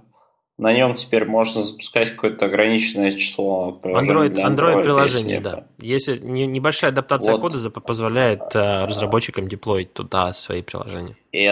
[0.59, 5.63] на нем теперь можно запускать какое-то ограниченное число Android, Android, Android приложение, да.
[5.79, 7.41] Если небольшая адаптация вот.
[7.41, 11.15] кода позволяет э, разработчикам деплоить туда свои приложения.
[11.31, 11.49] И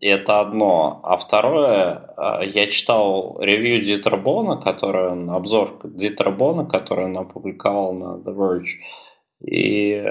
[0.00, 1.00] это одно.
[1.04, 7.16] А второе, э, я читал ревью Дитера Бона, который он, обзор Дитера Бона, который он
[7.16, 8.76] опубликовал на The Verge.
[9.42, 10.04] И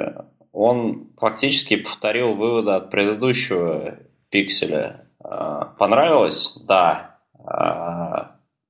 [0.52, 4.00] он фактически повторил выводы от предыдущего
[4.32, 5.06] пикселя.
[5.24, 6.58] Э, понравилось?
[6.68, 7.10] Да.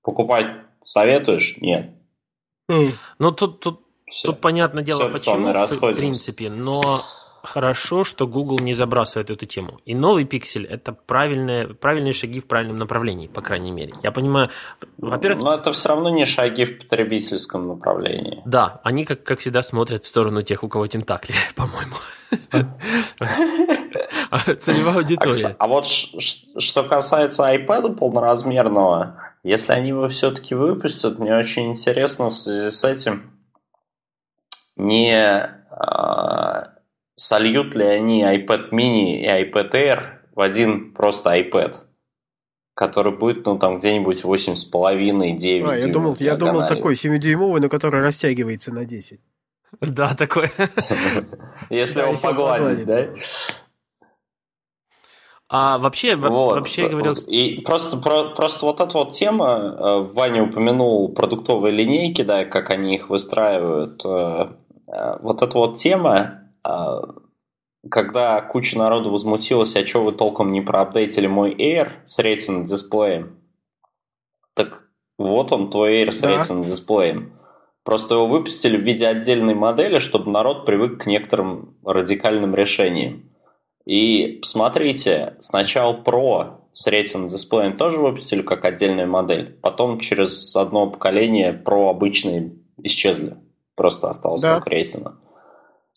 [0.10, 0.48] Покупать
[0.82, 1.58] советуешь?
[1.62, 1.92] Нет.
[2.68, 3.82] Ну, тут, тут,
[4.26, 7.04] тут понятное дело, Все почему, в принципе, но
[7.44, 9.78] хорошо, что Google не забрасывает эту тему.
[9.86, 13.94] И новый пиксель– это правильные, правильные шаги в правильном направлении, по крайней мере.
[14.02, 14.50] Я понимаю,
[14.98, 15.44] во-первых…
[15.44, 18.42] Но это все равно не шаги в потребительском направлении.
[18.46, 21.96] Да, они, как, как всегда, смотрят в сторону тех, у кого тентакли, по-моему.
[24.58, 25.56] Целевая аудитория.
[25.58, 32.38] А вот что касается iPad полноразмерного, если они его все-таки выпустят, мне очень интересно в
[32.38, 33.40] связи с этим,
[34.76, 36.74] не а,
[37.16, 41.76] сольют ли они iPad mini и iPad Air в один просто iPad,
[42.74, 47.70] который будет, ну, там, где-нибудь 8,5, 9 А, я думал, я думал такой 7-дюймовый, но
[47.70, 49.20] который растягивается на 10.
[49.82, 50.50] Да, такой.
[51.70, 53.08] Если его погладить, да?
[55.52, 57.16] А вообще, вот, вообще говорил...
[57.28, 62.70] И просто, про, просто вот эта вот тема, э, Ваня упомянул продуктовые линейки, да, как
[62.70, 64.06] они их выстраивают.
[64.06, 64.50] Э,
[64.88, 66.36] э, вот эта вот тема,
[67.90, 73.40] когда куча народу возмутилась, а что вы толком не проапдейтили мой Air с Retina дисплеем?
[74.54, 74.84] Так
[75.18, 76.30] вот он, твой Air с да.
[76.30, 77.34] Retina дисплеем.
[77.84, 83.29] Просто его выпустили в виде отдельной модели, чтобы народ привык к некоторым радикальным решениям.
[83.90, 89.58] И посмотрите, сначала Pro с Retina дисплеем тоже выпустили как отдельную модель.
[89.64, 93.38] Потом через одно поколение Pro обычные исчезли.
[93.74, 94.56] Просто осталось да.
[94.56, 95.14] только Retina.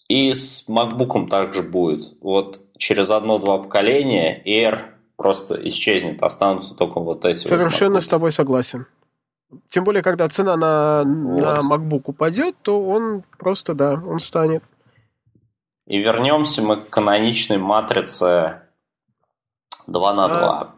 [0.08, 2.14] И с MacBook также будет.
[2.22, 4.78] Вот через одно-два поколения Air
[5.16, 6.22] просто исчезнет.
[6.22, 8.86] Останутся только вот эти Совершенно вот с тобой согласен.
[9.68, 11.42] Тем более, когда цена на, вот.
[11.42, 14.64] на MacBook упадет, то он просто, да, он станет
[15.86, 18.62] и вернемся мы к каноничной матрице
[19.86, 20.36] 2 на 2.
[20.36, 20.74] А,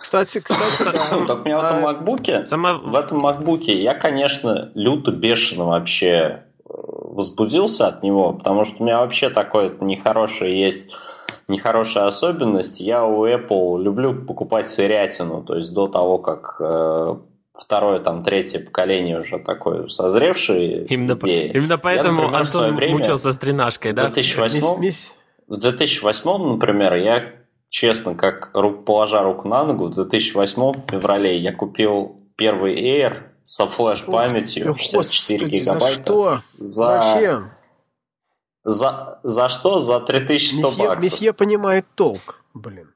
[0.00, 1.24] кстати, кстати.
[1.26, 6.44] Так у меня в этом а, макбуке, в этом макбуке я, конечно, люто бешено вообще
[6.64, 10.90] э, возбудился от него, потому что у меня вообще такое нехорошее есть
[11.48, 12.80] нехорошая особенность.
[12.80, 17.16] Я у Apple люблю покупать сырятину, то есть до того, как э,
[17.58, 21.50] второе, там, третье поколение уже такое созревшее именно, идеи.
[21.54, 24.08] Именно поэтому я, например, Антон время, мучился с тренажкой, да?
[24.08, 24.92] В 2008,
[25.48, 27.32] в 2008, например, я,
[27.70, 33.66] честно, как рук, положа руку на ногу, в 2008 феврале я купил первый Air со
[33.66, 35.96] флеш-памятью 64 гигабайта.
[35.96, 36.42] За что?
[36.58, 37.02] За...
[37.02, 37.50] Зачем?
[38.64, 39.78] За, за что?
[39.78, 41.02] За 3100 месье, баксов.
[41.04, 42.92] Месье понимает толк, блин.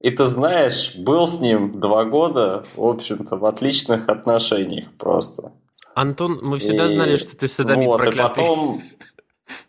[0.00, 5.52] И ты знаешь, был с ним два года, в общем-то, в отличных отношениях просто.
[5.94, 6.88] Антон, мы всегда и...
[6.88, 8.44] знали, что ты садомит вот, проклятый.
[8.44, 8.82] И потом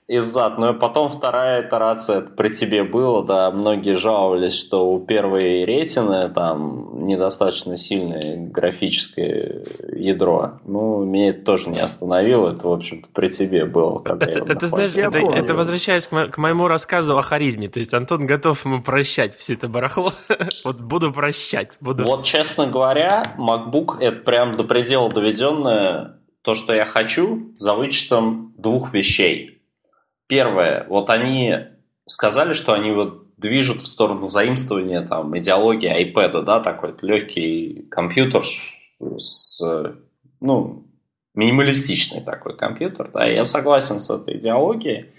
[0.07, 6.29] из-за, но потом вторая итерация при тебе было, да, многие жаловались, что у первой ретины
[6.29, 10.59] там недостаточно сильное графическое ядро.
[10.63, 14.01] Ну, меня это тоже не остановило, это, в общем-то, при тебе было.
[14.05, 17.93] Это, это знаешь, это, это возвращаясь к, мо- к моему рассказу о харизме, то есть
[17.93, 20.13] Антон готов ему прощать все это барахло,
[20.63, 21.77] вот буду прощать.
[21.81, 22.05] Буду...
[22.05, 28.53] Вот, честно говоря, MacBook это прям до предела доведенное то, что я хочу, за вычетом
[28.57, 29.55] двух вещей–
[30.27, 31.55] Первое, вот они
[32.05, 38.45] сказали, что они вот движут в сторону заимствования там идеологии iPad, да, такой легкий компьютер
[39.17, 39.61] с,
[40.39, 40.87] ну,
[41.33, 45.13] минималистичный такой компьютер, да, я согласен с этой идеологией,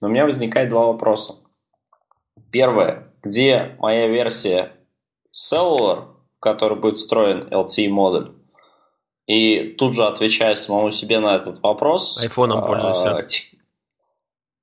[0.00, 1.34] но у меня возникает два вопроса.
[2.50, 4.72] Первое, где моя версия
[5.34, 8.32] Cellular, в которой будет встроен LTE модуль?
[9.26, 12.22] И тут же отвечая самому себе на этот вопрос.
[12.22, 13.26] Айфоном пользуешься.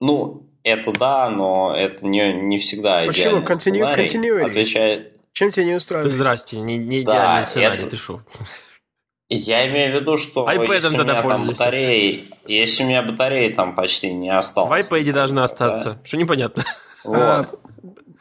[0.04, 3.38] Ну, это да, но это не, не всегда Почему?
[3.38, 4.46] идеальный Continue, сценарий.
[4.46, 5.14] Отвечает...
[5.32, 6.12] Чем тебя не устраивает?
[6.12, 7.90] Ты здрасте, не, не да, идеальный сценарий, это...
[7.92, 8.22] ты шо?
[9.30, 13.02] Я имею в виду, что iPad если, тогда у меня там батареи, если у меня
[13.02, 14.90] батареи там почти не осталось.
[14.90, 16.02] В iPad должны остаться, да?
[16.04, 16.66] что непонятно.
[17.06, 17.18] Вот.
[17.18, 17.46] А,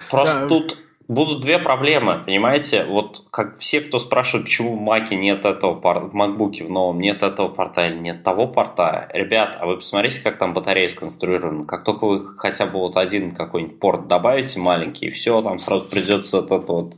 [0.08, 0.48] Просто да.
[0.48, 0.78] тут
[1.12, 2.84] будут две проблемы, понимаете?
[2.84, 7.00] Вот как все, кто спрашивает, почему в Маке нет этого порта, в Макбуке в новом
[7.00, 9.08] нет этого порта или нет того порта.
[9.12, 11.66] Ребят, а вы посмотрите, как там батарея сконструирована.
[11.66, 16.38] Как только вы хотя бы вот один какой-нибудь порт добавите маленький, все, там сразу придется
[16.38, 16.94] этот вот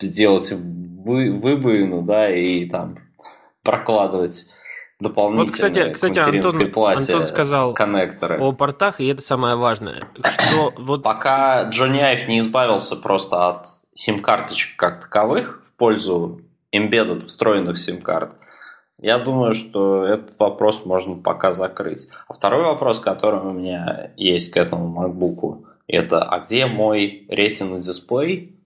[0.00, 2.98] делать вы, выбоину, да, и там
[3.62, 4.50] прокладывать
[5.04, 8.40] дополнительные Вот, кстати, кстати Антон, плате Антон сказал коннекторы.
[8.40, 10.08] о портах, и это самое важное.
[10.24, 11.04] Что вот...
[11.04, 16.40] Пока Джонни Айв не избавился просто от сим-карточек как таковых в пользу
[16.74, 18.32] embedded встроенных сим-карт,
[18.98, 22.08] я думаю, что этот вопрос можно пока закрыть.
[22.26, 27.78] А второй вопрос, который у меня есть к этому MacBook, это а где мой Retina
[27.78, 28.58] дисплей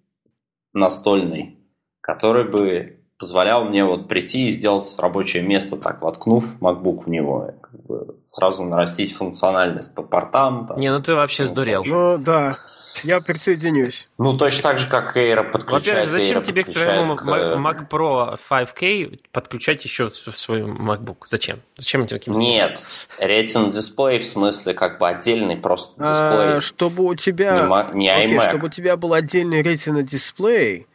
[0.72, 1.58] настольный,
[2.00, 7.52] который бы позволял мне вот прийти и сделать рабочее место, так воткнув MacBook в него.
[7.60, 10.66] Как бы сразу нарастить функциональность по портам.
[10.68, 11.84] Там, не, ну ты вообще сдурел.
[11.84, 12.58] Ну да,
[13.02, 14.08] я присоединюсь.
[14.18, 16.08] Ну, точно так же, как Air подключает.
[16.08, 17.24] Во-первых, зачем Air тебе к твоему к...
[17.24, 21.18] Mac Pro 5K подключать еще в свой MacBook?
[21.26, 21.60] Зачем?
[21.76, 22.80] Зачем этим таким Нет,
[23.20, 26.56] Retina дисплей в смысле как бы отдельный просто дисплей.
[26.56, 27.88] А, чтобы у тебя...
[27.92, 28.48] Не, не Окей, iMac.
[28.48, 30.86] чтобы у тебя был отдельный Retina дисплей,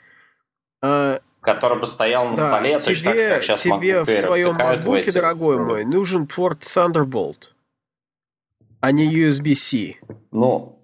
[0.81, 4.19] а, который бы стоял на да, столе, тебе, точно так, как сейчас тебе MacBook Air
[4.19, 7.49] в твоем MacBook, дорогой мой, нужен порт Thunderbolt,
[8.79, 9.95] а не USB-C.
[10.31, 10.79] Ну,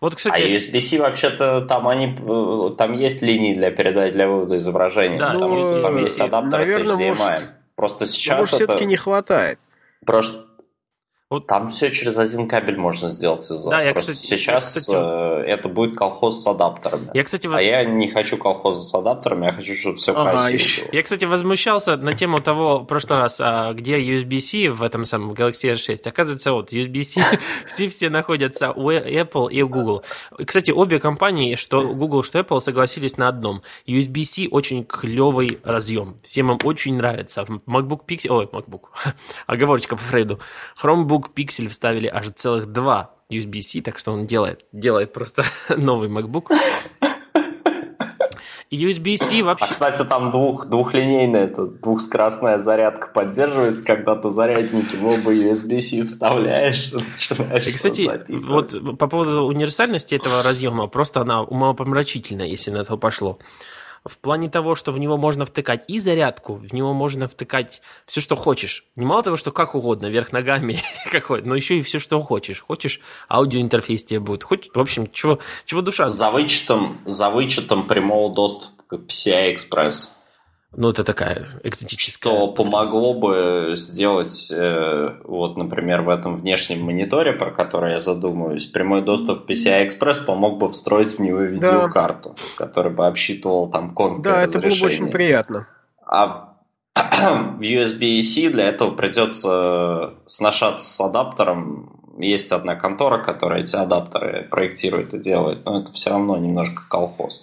[0.00, 4.56] Вот, а кстати, USB-C вообще-то там они э, там есть линии для передачи для вывода
[4.58, 7.08] изображения, Да, потому ну, что там есть адаптеры наверное, с HDMI.
[7.18, 9.58] может- Просто сейчас может, это все-таки не хватает.
[10.04, 10.44] просто
[11.30, 13.70] Вот- там все через один кабель можно сделать из-за.
[13.70, 17.08] Да, я, Просто кстати- сейчас я, кстати- э, это будет колхоз с адаптерами.
[17.14, 20.48] я, кстати, вот А я не хочу колхоза с адаптерами, я хочу, чтобы все Ага,
[20.48, 20.88] еще.
[20.90, 25.30] Я, кстати, возмущался на тему того, в прошлый раз, а, где USB-C в этом самом
[25.30, 26.08] Galaxy S6.
[26.08, 27.20] Оказывается, вот USB-C
[27.66, 30.02] все, все находятся у Apple и у Google.
[30.44, 33.62] Кстати, обе компании, что Google, что Apple, согласились на одном.
[33.86, 36.16] USB-C очень клевый разъем.
[36.24, 37.42] Всем им очень нравится.
[37.68, 38.30] MacBook Pixel...
[38.30, 38.86] Ой, MacBook.
[39.46, 40.40] Оговорочка по Фрейду.
[40.82, 46.52] Chromebook Pixel вставили аж целых два USB-C, так что он делает, делает просто новый MacBook.
[48.70, 49.66] USB-C А, вообще...
[49.70, 56.92] кстати, там двух, двухлинейная, это двухскоростная зарядка поддерживается, когда ты зарядники в оба USB-C вставляешь,
[56.92, 62.96] начинаешь И, кстати, вот по поводу универсальности этого разъема, просто она умопомрачительная, если на то
[62.96, 63.38] пошло.
[64.04, 68.20] В плане того, что в него можно втыкать и зарядку, в него можно втыкать все,
[68.20, 68.84] что хочешь.
[68.96, 70.78] Не мало того, что как угодно, вверх ногами,
[71.12, 72.60] какой, но еще и все, что хочешь.
[72.60, 74.42] Хочешь, аудиоинтерфейс тебе будет.
[74.42, 76.08] Хочешь, в общем, чего, чего душа...
[76.08, 80.19] За вычетом, за вычетом прямого доступа к PCI Express.
[80.76, 82.32] Ну, это такая экзотическая...
[82.32, 88.66] Что помогло бы сделать, э, вот, например, в этом внешнем мониторе, про который я задумываюсь,
[88.66, 93.94] прямой доступ к PCI Express помог бы встроить в него видеокарту, которая бы обсчитывала там
[93.94, 95.66] конское Да, это было бы очень приятно.
[96.06, 96.54] А
[96.94, 101.96] в USB-C для этого придется сношаться с адаптером.
[102.18, 107.42] Есть одна контора, которая эти адаптеры проектирует и делает, но это все равно немножко колхоз.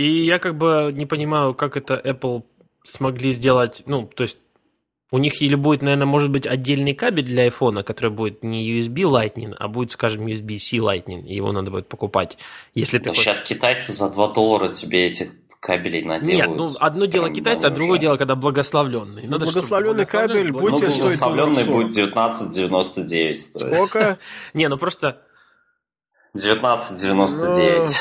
[0.00, 2.42] И я как бы не понимаю, как это Apple
[2.84, 4.38] смогли сделать, ну, то есть
[5.12, 9.02] у них или будет, наверное, может быть отдельный кабель для iPhone, который будет не USB
[9.02, 12.38] Lightning, а будет, скажем, USB-C Lightning, и его надо будет покупать,
[12.74, 16.48] если ты Но хочешь- сейчас китайцы за 2 доллара тебе этих кабелей наделают.
[16.48, 19.24] Нет, ну одно дело Прям китайцы, а другое дело, когда благословленный.
[19.24, 23.74] Ну, Надо, чтобы благословенный кабель благословенный- ну, будет стоить благословленный будет 19,99 стоить.
[23.74, 24.18] Сколько?
[24.54, 25.20] Не, ну просто
[26.34, 27.96] 19,99.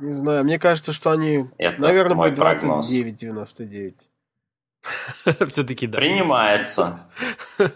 [0.00, 2.92] Не знаю, мне кажется, что они, Это наверное, мой будет прогноз.
[2.92, 3.94] 29,99.
[5.46, 5.98] все-таки да.
[5.98, 7.00] Принимается.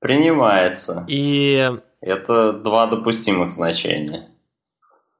[0.00, 1.04] Принимается.
[1.08, 1.70] И
[2.00, 4.28] Это два допустимых значения.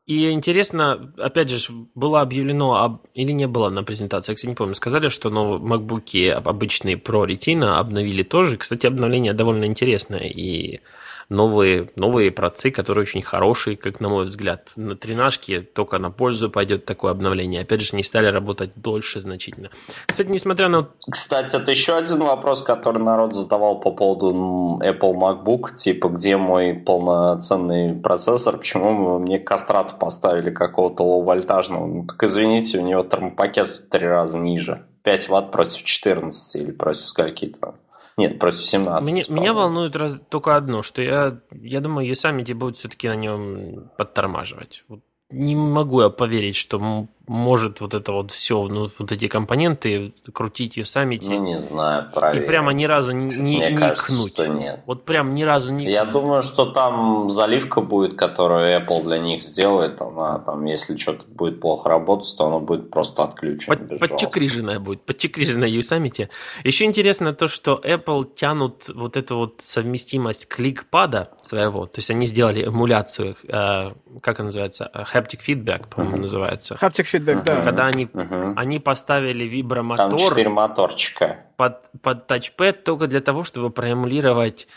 [0.07, 4.55] И интересно, опять же, было объявлено, об- или не было на презентации, я, кстати, не
[4.55, 8.59] помню, сказали, что новые MacBook об- обычные Pro Retina обновили тоже.
[8.59, 10.81] Кстати, обновление довольно интересное, и
[11.29, 14.73] новые, новые процы, которые очень хорошие, как на мой взгляд.
[14.77, 17.63] На тринашке только на пользу пойдет такое обновление.
[17.63, 19.71] Опять же, не стали работать дольше значительно.
[20.07, 20.89] Кстати, несмотря на...
[21.11, 26.75] Кстати, это еще один вопрос, который народ задавал по поводу Apple MacBook, типа, где мой
[26.75, 31.87] полноценный процессор, почему мне кастрат поставили какого-то лоу-вольтажного.
[31.87, 34.85] Ну, так извините, у него термопакет в три раза ниже.
[35.05, 37.75] 5 ватт против 14 или против скольки там.
[38.17, 39.13] Нет, против 17.
[39.13, 43.91] Меня, меня волнует раз- только одно, что я, я думаю, Yosemite будут все-таки на нем
[43.99, 44.85] подтормаживать.
[44.89, 45.01] Вот
[45.31, 50.77] не могу я поверить, что может вот это вот все, ну, вот эти компоненты крутить
[50.77, 51.19] ее сами.
[51.23, 52.43] Ну, не знаю, правильно.
[52.43, 54.33] И прямо ни разу не, Мне не кажется, икнуть.
[54.33, 54.81] Что нет.
[54.87, 59.43] Вот прям ни разу не Я думаю, что там заливка будет, которую Apple для них
[59.43, 60.01] сделает.
[60.03, 63.77] Она там, если что-то будет плохо работать, то оно будет просто отключено.
[63.77, 66.29] Под, подчекриженная будет, подчекриженная Yosemite.
[66.63, 71.87] Еще интересно то, что Apple тянут вот эту вот совместимость кликпада своего.
[71.87, 76.23] То есть они сделали эмуляцию, э, как она называется, haptic feedback, по-моему, uh-huh.
[76.23, 76.79] называется.
[76.81, 77.43] Haptic uh-huh.
[77.43, 77.63] да.
[77.63, 78.55] Когда они, uh-huh.
[78.57, 80.11] они поставили вибромотор.
[80.11, 81.47] Там 4 моторчика.
[81.57, 84.69] Под, под тачпэд только для того, чтобы проэмулировать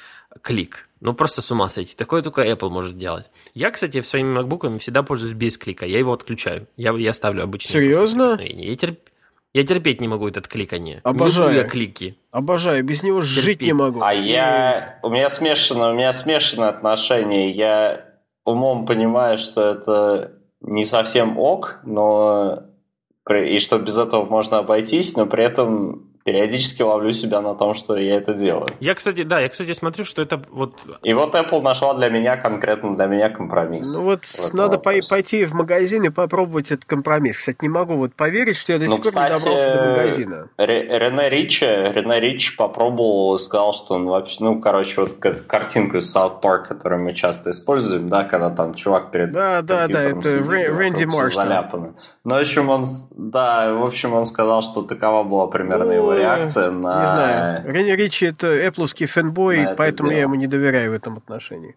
[0.41, 0.89] клик.
[0.99, 1.95] Ну, просто с ума сойти.
[1.95, 3.29] Такое только Apple может делать.
[3.53, 5.85] Я, кстати, своими MacBook'ами всегда пользуюсь без клика.
[5.85, 6.67] Я его отключаю.
[6.75, 8.37] Я, я ставлю обычный Серьезно?
[8.39, 8.99] Я, терп...
[9.53, 11.01] я терпеть не могу этот кликание.
[11.03, 11.51] Обожаю.
[11.51, 12.17] Не я клики.
[12.31, 12.83] Обожаю.
[12.83, 13.43] Без него терпеть.
[13.43, 14.01] жить не могу.
[14.01, 14.99] А я...
[15.03, 17.51] У меня смешано, у меня смешанное отношение.
[17.51, 18.05] Я
[18.43, 22.63] умом понимаю, что это не совсем ок, но
[23.29, 27.95] и что без этого можно обойтись, но при этом периодически ловлю себя на том, что
[27.95, 28.67] я это делаю.
[28.81, 30.73] Я, кстати, да, я, кстати, смотрю, что это вот...
[31.01, 33.95] И вот Apple нашла для меня, конкретно для меня компромисс.
[33.95, 37.37] Ну вот надо по- пойти в магазин и попробовать этот компромисс.
[37.37, 39.89] Кстати, не могу вот поверить, что я до ну, сих пор кстати, не добрался до
[39.89, 40.49] магазина.
[40.57, 44.43] Рене Ричи, Рене Ричи попробовал и сказал, что он вообще...
[44.43, 45.13] Ну, короче, вот
[45.47, 49.87] картинку из South Park, которую мы часто используем, да, когда там чувак перед Да, да,
[49.87, 51.35] да, это Рэнди Марш.
[51.35, 51.93] Заляпано.
[52.25, 52.83] Ну, в общем, он...
[53.15, 56.99] Да, в общем, он сказал, что такова была примерно его реакция на...
[56.99, 57.71] Не знаю.
[57.71, 61.75] Рене Ричи это эппловский fanboy, поэтому я ему не доверяю в этом отношении.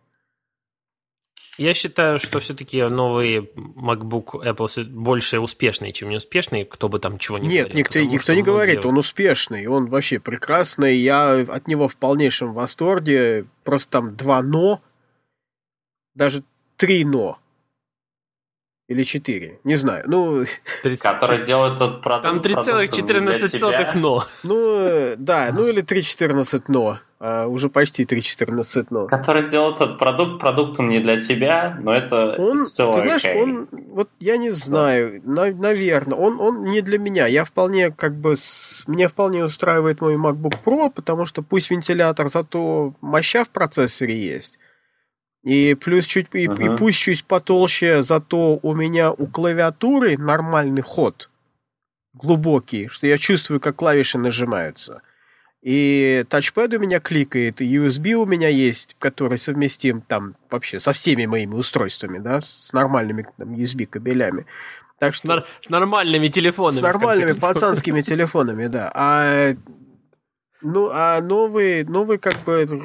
[1.61, 7.37] Я считаю, что все-таки новый MacBook Apple больше успешный, чем неуспешный, кто бы там чего
[7.37, 7.77] ни Нет, говорил.
[7.77, 12.55] Нет, никто, никто не говорит, он успешный, он вообще прекрасный, я от него в полнейшем
[12.55, 14.81] восторге, просто там два «но»,
[16.15, 16.45] даже
[16.79, 17.39] три «но».
[18.91, 20.03] Или 4, не знаю.
[20.09, 20.45] Ну,
[20.83, 21.01] 30...
[21.01, 22.43] Который делает тот продукт.
[22.43, 24.25] Там 3,14 но.
[24.43, 26.99] Ну, да, ну или 3,14 но.
[27.21, 29.07] А уже почти 3,14 но.
[29.07, 33.41] Который делает этот продукт продуктом не для тебя, но это он, still Ты знаешь, okay.
[33.41, 37.29] он, вот я не знаю, на, наверное, он, он не для меня.
[37.29, 42.29] Я вполне, как бы, с, мне вполне устраивает мой MacBook Pro, потому что пусть вентилятор,
[42.29, 44.59] зато моща в процессоре есть.
[45.43, 46.75] И плюс чуть и, uh-huh.
[46.75, 51.31] и пусть чуть потолще, зато у меня у клавиатуры нормальный ход,
[52.13, 55.03] глубокий, что я чувствую, как клавиши нажимаются.
[55.63, 60.93] И тачпэд у меня кликает, и USB у меня есть, который совместим там вообще со
[60.93, 64.47] всеми моими устройствами, да, с нормальными там, USB кабелями.
[64.99, 65.27] Так что...
[65.27, 66.81] С, нар- с нормальными телефонами.
[66.81, 68.91] С нормальными пацанскими телефонами, да.
[68.95, 69.55] А
[70.63, 72.85] ну, а новый, новый как бы...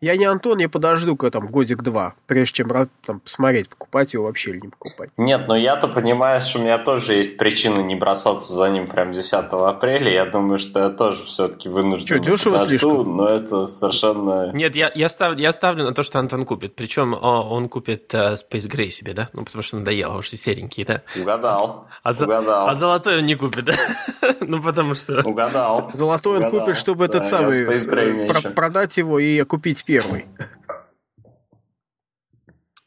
[0.00, 2.68] Я не Антон, я подожду-ка там годик-два, прежде чем
[3.06, 5.10] там, посмотреть, покупать его вообще или не покупать.
[5.16, 9.32] Нет, но я-то, понимаешь, у меня тоже есть причина не бросаться за ним прям 10
[9.32, 10.10] апреля.
[10.10, 13.16] Я думаю, что я тоже все-таки вынужден Что, дешево подожду, слишком?
[13.16, 14.52] но это совершенно...
[14.52, 16.74] Нет, я, я, став, я ставлю на то, что Антон купит.
[16.76, 19.28] Причем он купит uh, Space Gray себе, да?
[19.32, 21.02] Ну, потому что надоело, уже серенький, да?
[21.18, 21.88] Угадал.
[22.02, 22.68] А, Угадал.
[22.68, 23.74] а золотой он не купит, да?
[24.40, 25.22] ну, потому что...
[25.26, 25.90] Угадал.
[25.94, 27.64] Золотой он купит, чтобы этот самый
[28.26, 30.26] про- продать его и купить первый.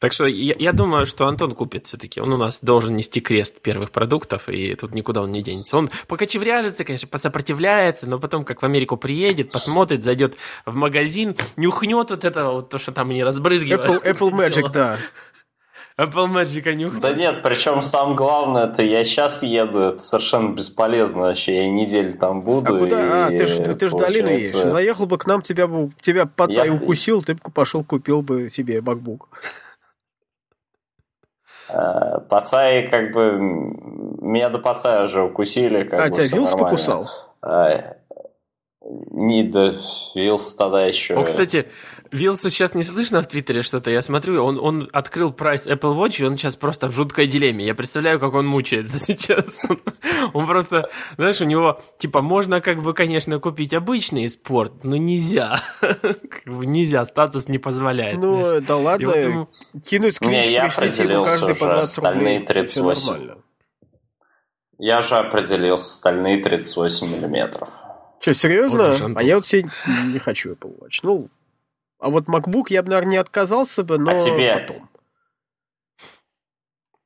[0.00, 2.22] Так что я, я думаю, что Антон купит все-таки.
[2.22, 5.76] Он у нас должен нести крест первых продуктов, и тут никуда он не денется.
[5.76, 11.36] Он пока чевряжется, конечно, посопротивляется, но потом, как в Америку приедет, посмотрит, зайдет в магазин,
[11.56, 13.90] нюхнет вот это вот то, что там не разбрызгивает.
[13.90, 14.96] Apple, Apple Magic, да.
[16.00, 17.02] Apple Magic нюхнул.
[17.02, 22.16] Да нет, причем самое главное, это я сейчас еду, это совершенно бесполезно вообще, я неделю
[22.16, 22.74] там буду.
[22.74, 23.26] А куда?
[23.26, 24.50] а, ты же ты ж долина едешь.
[24.50, 26.72] Заехал бы к нам, тебя бы тебя пацай я...
[26.72, 29.24] укусил, ты бы пошел купил бы себе MacBook.
[31.68, 33.36] Э, пацай как бы...
[33.38, 35.84] Меня до пацая уже укусили.
[35.84, 37.08] Как а, бы, тебя Вилс покусал?
[37.42, 37.99] Э,
[38.82, 39.74] не, да,
[40.14, 41.14] Вилс тогда еще...
[41.14, 41.66] О, кстати,
[42.10, 43.90] Вилса сейчас не слышно в Твиттере что-то.
[43.90, 47.64] Я смотрю, он, он открыл прайс Apple Watch, и он сейчас просто в жуткой дилемме.
[47.64, 49.62] Я представляю, как он мучается сейчас.
[50.32, 55.60] Он просто, знаешь, у него, типа, можно как бы, конечно, купить обычный спорт, но нельзя.
[55.80, 58.18] Как бы нельзя, статус не позволяет.
[58.18, 58.64] Ну, знаешь.
[58.64, 59.48] да ладно, вот ему...
[59.84, 62.38] кинуть книжку, не, я определился каждый по 20 рублей.
[62.40, 63.34] 38.
[64.78, 67.68] Я уже определился, стальные 38 миллиметров.
[68.20, 68.94] Что, серьезно?
[69.16, 69.70] а я вот себе
[70.12, 71.00] не хочу Apple Watch.
[71.02, 71.28] Ну,
[71.98, 74.54] а вот MacBook я бы, наверное, не отказался бы, но а тебе...
[74.54, 74.76] потом.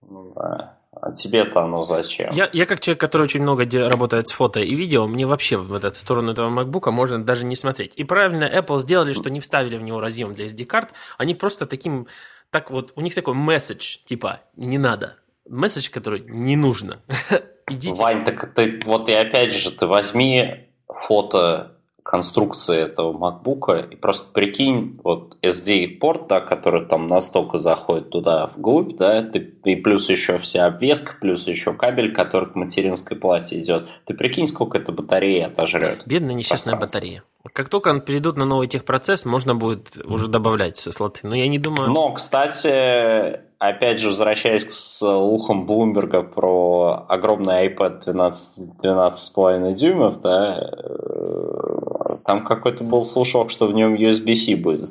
[0.02, 0.78] Ну да.
[0.92, 2.30] А тебе-то оно зачем?
[2.32, 5.72] Я, я как человек, который очень много работает с фото и видео, мне вообще в
[5.74, 7.94] эту сторону этого MacBook можно даже не смотреть.
[7.96, 10.90] И правильно Apple сделали, что не вставили в него разъем для SD-карт.
[11.18, 12.06] Они просто таким...
[12.50, 15.16] Так вот, у них такой месседж, типа, не надо.
[15.48, 17.02] месседж, который не нужно.
[17.68, 18.00] Идите.
[18.00, 21.74] Вань, так ты вот и опять же, ты возьми фото
[22.05, 28.97] конструкции этого MacBook и просто прикинь, вот SD-порт, да, который там настолько заходит туда вглубь,
[28.97, 33.89] да, ты, и плюс еще вся обвеска, плюс еще кабель, который к материнской плате идет.
[34.05, 36.03] Ты прикинь, сколько это батареи отожрет.
[36.05, 37.24] Бедная несчастная батарея.
[37.53, 41.20] Как только перейдут на новый техпроцесс, можно будет уже добавлять слоты.
[41.22, 41.91] Но я не думаю...
[41.91, 50.70] Но, кстати, опять же, возвращаясь к слухам Блумберга про огромный iPad 12, 12,5 дюймов, да,
[50.72, 54.90] э, там какой-то был слушок, что в нем USB-C будет.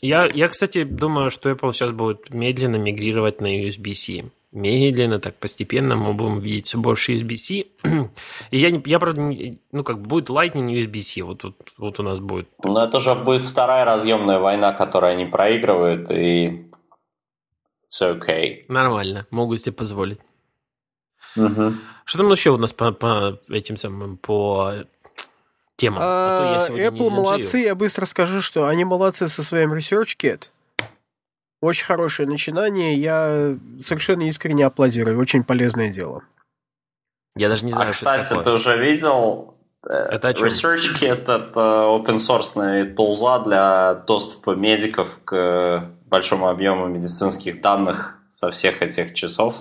[0.00, 5.96] Я, я, кстати, думаю, что Apple сейчас будет медленно мигрировать на USB-C медленно, так постепенно
[5.96, 7.64] мы будем видеть все больше USB-C.
[8.50, 12.02] И я, не, я правда, не, ну, как будет Lightning USB-C, вот, вот, вот у
[12.02, 12.48] нас будет.
[12.62, 16.70] Ну, это же будет вторая разъемная война, которую они проигрывают, и
[17.84, 18.64] it's okay.
[18.68, 20.20] Нормально, могут себе позволить.
[21.36, 21.74] Угу.
[22.04, 24.72] Что там еще у нас по, по этим самым, по
[25.76, 26.00] темам?
[26.02, 30.16] А, а то я Apple молодцы, я быстро скажу, что они молодцы со своим Research
[30.16, 30.50] Kit.
[31.60, 32.94] Очень хорошее начинание.
[32.94, 33.56] Я
[33.86, 35.18] совершенно искренне аплодирую.
[35.18, 36.22] Очень полезное дело.
[37.36, 39.54] Я даже не знаю, а, что кстати, это ты уже видел
[39.88, 40.48] э, это о чем?
[40.48, 48.52] Research Kit– это open source тулза для доступа медиков к большому объему медицинских данных со
[48.52, 49.56] всех этих часов,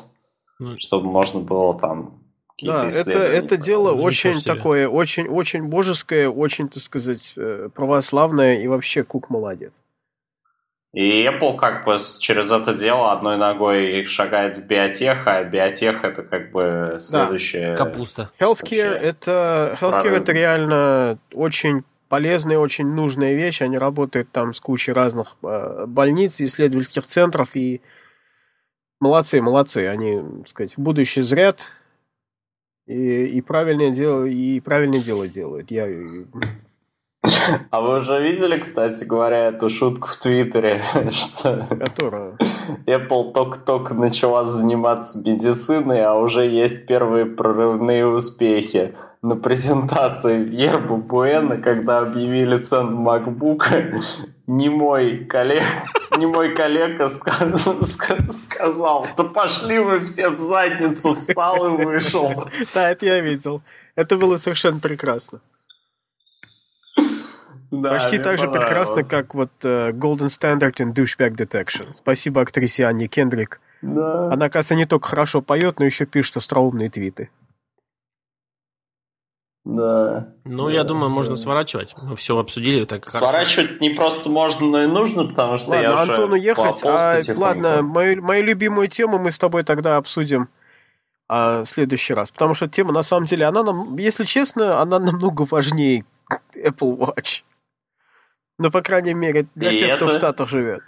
[0.59, 2.19] ну, чтобы можно было там
[2.61, 4.53] да, это, это дело очень себе.
[4.53, 9.81] такое, очень, очень божеское, очень, так сказать, э, православное, и вообще Кук молодец.
[10.93, 16.21] И Apple как бы через это дело одной ногой шагает в биотех, а биотех это
[16.21, 17.75] как бы следующее...
[17.75, 18.29] Да, капуста.
[18.39, 21.83] Healthcare это, healthcare это реально очень
[22.13, 23.63] полезная, очень нужная вещь.
[23.63, 27.81] Они работают там с кучей разных э, больниц, исследовательских центров и
[28.99, 29.87] молодцы, молодцы.
[29.87, 31.69] Они, так сказать, будущий зрят
[32.85, 35.71] и, и правильное дело и правильное дело делают.
[35.71, 35.87] Я
[37.71, 42.37] а вы уже видели, кстати говоря, эту шутку в Твиттере, что Которую?
[42.85, 48.93] Apple только-только начала заниматься медициной, а уже есть первые прорывные успехи.
[49.23, 54.01] На презентации Ербу Буэна, когда объявили цену MacBook,
[54.47, 55.65] не мой коллега,
[56.17, 62.49] не мой коллега сказал, да пошли вы все в задницу, встал и вышел.
[62.73, 63.61] Да, это я видел.
[63.95, 65.39] Это было совершенно прекрасно.
[67.71, 71.93] Да, Почти так же прекрасно, как вот uh, Golden Standard in Douchebag Detection.
[71.93, 73.61] Спасибо актрисе Анне Кендрик.
[73.81, 74.33] Да.
[74.33, 77.29] Она, кажется, не только хорошо поет, но еще пишет остроумные твиты.
[79.65, 80.33] Да.
[80.43, 81.15] Ну, да, я думаю, да.
[81.15, 81.95] можно сворачивать.
[82.01, 83.83] Мы все обсудили так Сворачивать хорошо.
[83.85, 86.83] не просто можно, но и нужно, потому что ладно, я Антону уже ехать.
[86.83, 90.49] А, ладно, мою, мою любимую тему мы с тобой тогда обсудим
[91.29, 92.29] а, в следующий раз.
[92.29, 96.03] Потому что тема, на самом деле, она нам, если честно, она намного важнее
[96.55, 97.43] Apple Watch.
[98.59, 99.95] Ну, по крайней мере, для и тех, это...
[99.97, 100.81] кто в Штатах живет.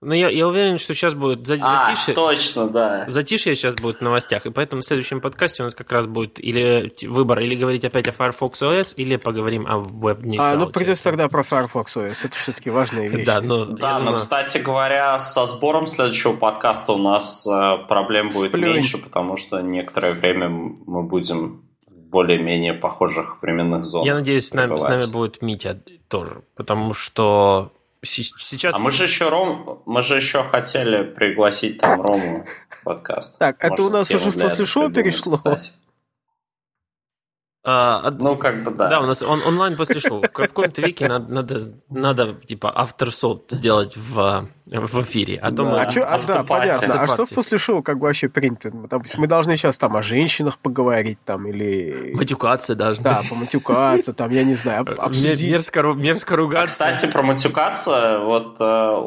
[0.00, 2.14] Ну, я, я уверен, что сейчас будет за, а, затишье.
[2.14, 3.04] точно, да.
[3.08, 6.38] Затишье сейчас будет в новостях, и поэтому в следующем подкасте у нас как раз будет
[6.38, 11.02] или выбор, или говорить опять о Firefox OS, или поговорим о веб А, ну придется
[11.02, 13.26] тогда про Firefox OS, это все-таки важная вещь.
[13.26, 18.50] Да, но, да, но, кстати говоря, со сбором следующего подкаста у нас э, проблем будет
[18.50, 18.74] Сплюнь.
[18.74, 24.06] меньше, потому что некоторое время мы будем более-менее похожих временных зон.
[24.06, 27.72] Я надеюсь, с нами, с нами будет Митя тоже, потому что
[28.02, 28.74] сейчас...
[28.74, 33.38] А мы же еще Ром, мы же еще хотели пригласить там Рому в подкаст.
[33.38, 35.36] Так, это у нас уже после шоу перешло.
[35.36, 35.72] Кстати.
[37.64, 38.88] А, ну, как бы, да.
[38.88, 40.22] Да, у нас он, онлайн после шоу.
[40.22, 45.38] В каком-то веке надо, надо, надо типа, авторсот сделать в, в эфире.
[45.42, 45.64] А то да.
[45.64, 45.80] мы...
[45.80, 47.02] А, чё, а да, понятно.
[47.02, 48.70] А что в после шоу как бы вообще принято?
[49.16, 52.12] мы должны сейчас там о женщинах поговорить там или...
[52.14, 53.04] Матюкаться должны.
[53.04, 55.42] Да, поматюкаться там, я не знаю, обсудить.
[55.42, 56.84] Мерзко, мерзко ругаться.
[56.84, 59.00] А, кстати, про матюкаться, вот э,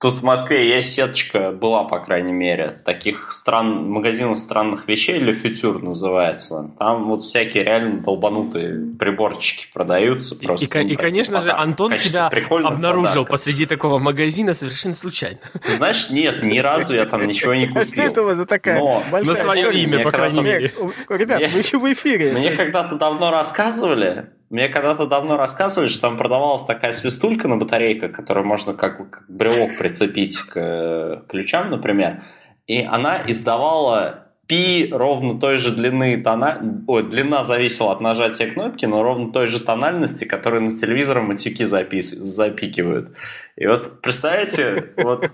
[0.00, 5.32] Тут в Москве есть сеточка, была, по крайней мере, таких стран, магазинов странных вещей, или
[5.32, 6.72] фьютюр называется.
[6.78, 10.36] Там вот всякие реально долбанутые приборчики продаются.
[10.36, 13.30] Просто, и, ну, и, конечно же, Антон себя обнаружил подарка.
[13.32, 15.40] посреди такого магазина совершенно случайно.
[15.64, 17.82] Ты знаешь, нет, ни разу я там ничего не купил.
[17.82, 20.72] А что это за такая Но На свое имя, по крайней мере.
[21.08, 22.34] Ребят, мы еще в эфире.
[22.34, 28.12] Мне когда-то давно рассказывали, мне когда-то давно рассказывали, что там продавалась такая свистулька на батарейках,
[28.12, 32.24] которую можно как, брелок прицепить к ключам, например.
[32.66, 36.82] И она издавала пи ровно той же длины тона...
[36.86, 41.64] Ой, длина зависела от нажатия кнопки, но ровно той же тональности, которой на телевизоре матюки
[41.64, 42.10] запис...
[42.10, 43.14] запикивают.
[43.56, 45.30] И вот представляете, вот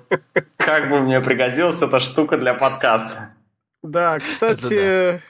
[0.56, 3.30] как бы мне пригодилась эта штука для подкаста.
[3.84, 5.22] Да, кстати,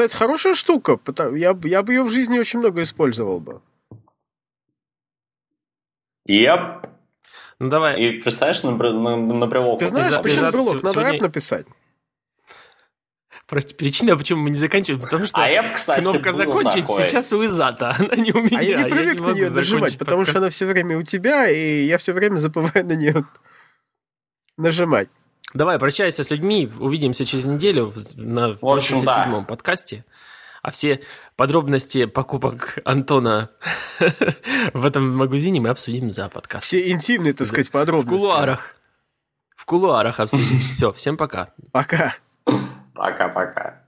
[0.00, 0.98] кстати, хорошая штука.
[1.36, 3.60] Я, я бы ее в жизни очень много использовал бы.
[6.26, 6.88] Yep.
[7.58, 8.00] Ну давай.
[8.00, 9.80] И представляешь, на, на, на брелок.
[9.80, 10.82] Ты знаешь, почему брелок?
[10.82, 11.66] Надо рэп написать.
[13.46, 17.08] Причина, почему мы не заканчиваем, потому что а я, кстати, кнопка «Закончить» такой.
[17.08, 18.60] сейчас у Изата, она не у меня.
[18.60, 21.02] А я не привык я не на нее нажимать, потому что она все время у
[21.02, 23.24] тебя, и я все время забываю на нее
[24.56, 25.08] нажимать.
[25.52, 29.44] Давай, прощайся с людьми, увидимся через неделю на 87-м да.
[29.46, 30.04] подкасте.
[30.62, 31.00] А все
[31.36, 33.50] подробности покупок Антона
[34.74, 36.66] в этом магазине мы обсудим за подкаст.
[36.66, 38.14] Все интимные, так сказать, подробности.
[38.14, 38.74] В кулуарах.
[39.56, 40.58] В кулуарах обсудим.
[40.70, 41.48] Все, всем пока.
[41.72, 42.14] Пока.
[42.94, 43.82] Пока-пока.